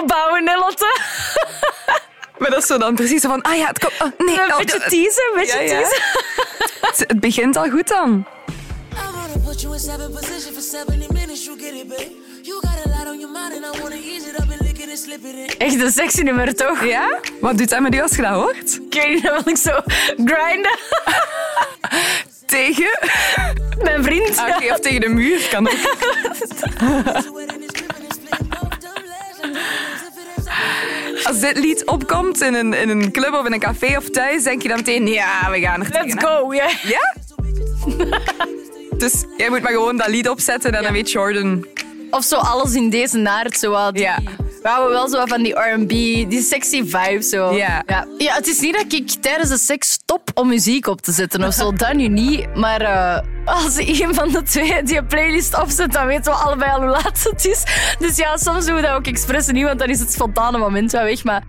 [0.00, 0.98] Opbouwen, Lotte?
[2.38, 3.92] Maar dat is zo dan precies zo van, ah ja, het komt...
[3.92, 5.68] oh, nee, Een oh, beetje het- teasen, een beetje Ja, ja.
[5.80, 6.02] teasen.
[6.80, 8.26] het, het begint al goed dan.
[12.46, 12.54] I wanna put you in seven position for 70 minutes, you get it, babe.
[12.54, 14.78] You got a lot on your mind and I wanna ease it up and lick
[14.78, 15.58] it and slip it in.
[15.58, 16.84] Echt een sexy nummer, toch?
[16.84, 17.20] Ja?
[17.40, 18.80] Wat doet dat met u als je dat hoort?
[18.90, 19.80] Ik weet niet, dan wil ik zo
[20.16, 20.78] grinden.
[22.46, 22.98] Tegen?
[23.82, 24.36] Mijn vriend.
[24.36, 25.74] Ah, oké, of tegen de muur kan ook.
[31.24, 34.42] Als dit lied opkomt in een, in een club of in een café of thuis,
[34.42, 36.70] denk je dan meteen, ja, we gaan er Let's tegen, go, ja.
[36.82, 37.14] Ja?
[38.98, 41.66] dus jij moet maar gewoon dat lied opzetten en dan weet Jordan...
[42.16, 43.94] Of zo alles in deze naart, zo wat.
[43.94, 44.18] die- Ja.
[44.62, 45.88] We houden wel zo wat van die R&B,
[46.30, 47.50] die sexy vibe, zo.
[47.54, 47.82] Ja.
[47.86, 48.06] ja.
[48.18, 51.44] Ja, het is niet dat ik tijdens de seks stop om muziek op te zetten
[51.44, 52.54] of zo, dat nu niet.
[52.54, 56.70] Maar eh, als een van de twee die een playlist opzet, dan weten we allebei
[56.70, 57.62] al hoe laat het is.
[57.98, 60.92] Dus ja, soms doen we dat ook expres niet, want dan is het spontane moment
[60.92, 61.24] wel weg.
[61.24, 61.42] Maar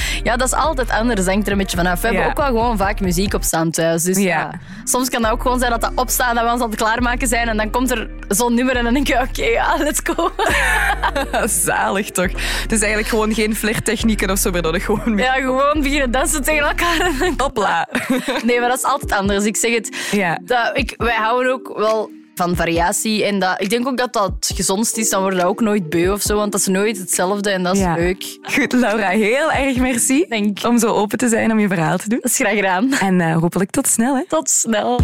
[0.22, 2.00] ja, dat is altijd anders, hangt er een beetje vanaf.
[2.00, 2.30] We hebben Ja.
[2.30, 4.02] ook wel gewoon vaak muziek op staan thuis.
[4.02, 4.22] Dus Ja.
[4.24, 4.50] ja.
[4.84, 7.28] soms kan dat ook gewoon zijn dat dat opstaat, dat we ons aan het klaarmaken
[7.28, 10.30] zijn en dan komt er zo'n nummer en dan denk je, oké, ja, let's go.
[11.46, 12.30] Zalig toch?
[12.62, 14.84] Het is eigenlijk gewoon geen flirttechnieken of zo meer nodig.
[14.84, 17.10] Gewoon meer Ja, gewoon beginnen dansen tegen elkaar.
[17.36, 17.88] hopla.
[18.44, 19.44] Nee, maar dat is altijd anders.
[19.44, 20.38] Ik zeg het, Ja.
[20.42, 22.10] dat, ik, wij houden ook wel
[22.42, 23.24] van variatie.
[23.24, 25.10] En dat, ik denk ook dat dat gezondst is.
[25.10, 27.74] Dan worden we ook nooit beu of zo, want dat is nooit hetzelfde en dat
[27.74, 27.94] is Ja.
[27.94, 28.38] leuk.
[28.42, 30.58] Goed, Laura, heel erg merci Denk.
[30.66, 32.18] om zo open te zijn om je verhaal te doen.
[32.22, 32.92] Dat is graag gedaan.
[32.92, 34.22] En eh, hopelijk tot snel, hè?
[34.28, 35.00] Tot snel.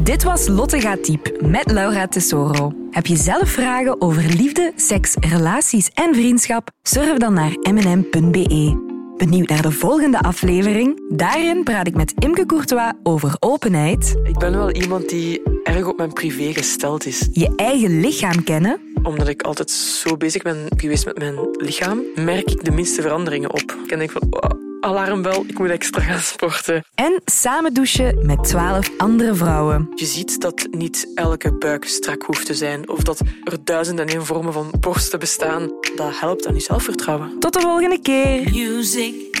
[0.00, 2.72] Dit was Lotte gaat diep met Laura Tesoro.
[2.90, 6.68] Heb je zelf vragen over liefde, seks, relaties en vriendschap?
[6.82, 8.87] Surf dan naar mnm.be.
[9.18, 11.00] Benieuwd naar de volgende aflevering?
[11.08, 15.96] Daarin praat ik met Imke Courtois over openheid, Ik ben wel iemand die erg op
[15.96, 17.28] mijn privé gesteld is.
[17.32, 22.50] je eigen lichaam kennen Omdat ik altijd zo bezig ben geweest met mijn lichaam, merk
[22.50, 23.76] ik de minste veranderingen op.
[23.86, 26.84] Ik denk van, oh, alarmbel, ik moet extra gaan sporten.
[26.94, 29.90] en samen douchen met twaalf andere vrouwen.
[29.94, 34.06] Je ziet dat niet elke buik strak hoeft te zijn, of dat er duizend en
[34.08, 35.70] één vormen van borsten bestaan.
[35.96, 37.38] Dat helpt aan je zelfvertrouwen.
[37.38, 38.50] Tot de volgende keer!
[38.50, 39.40] Music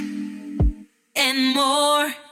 [1.12, 2.27] and more.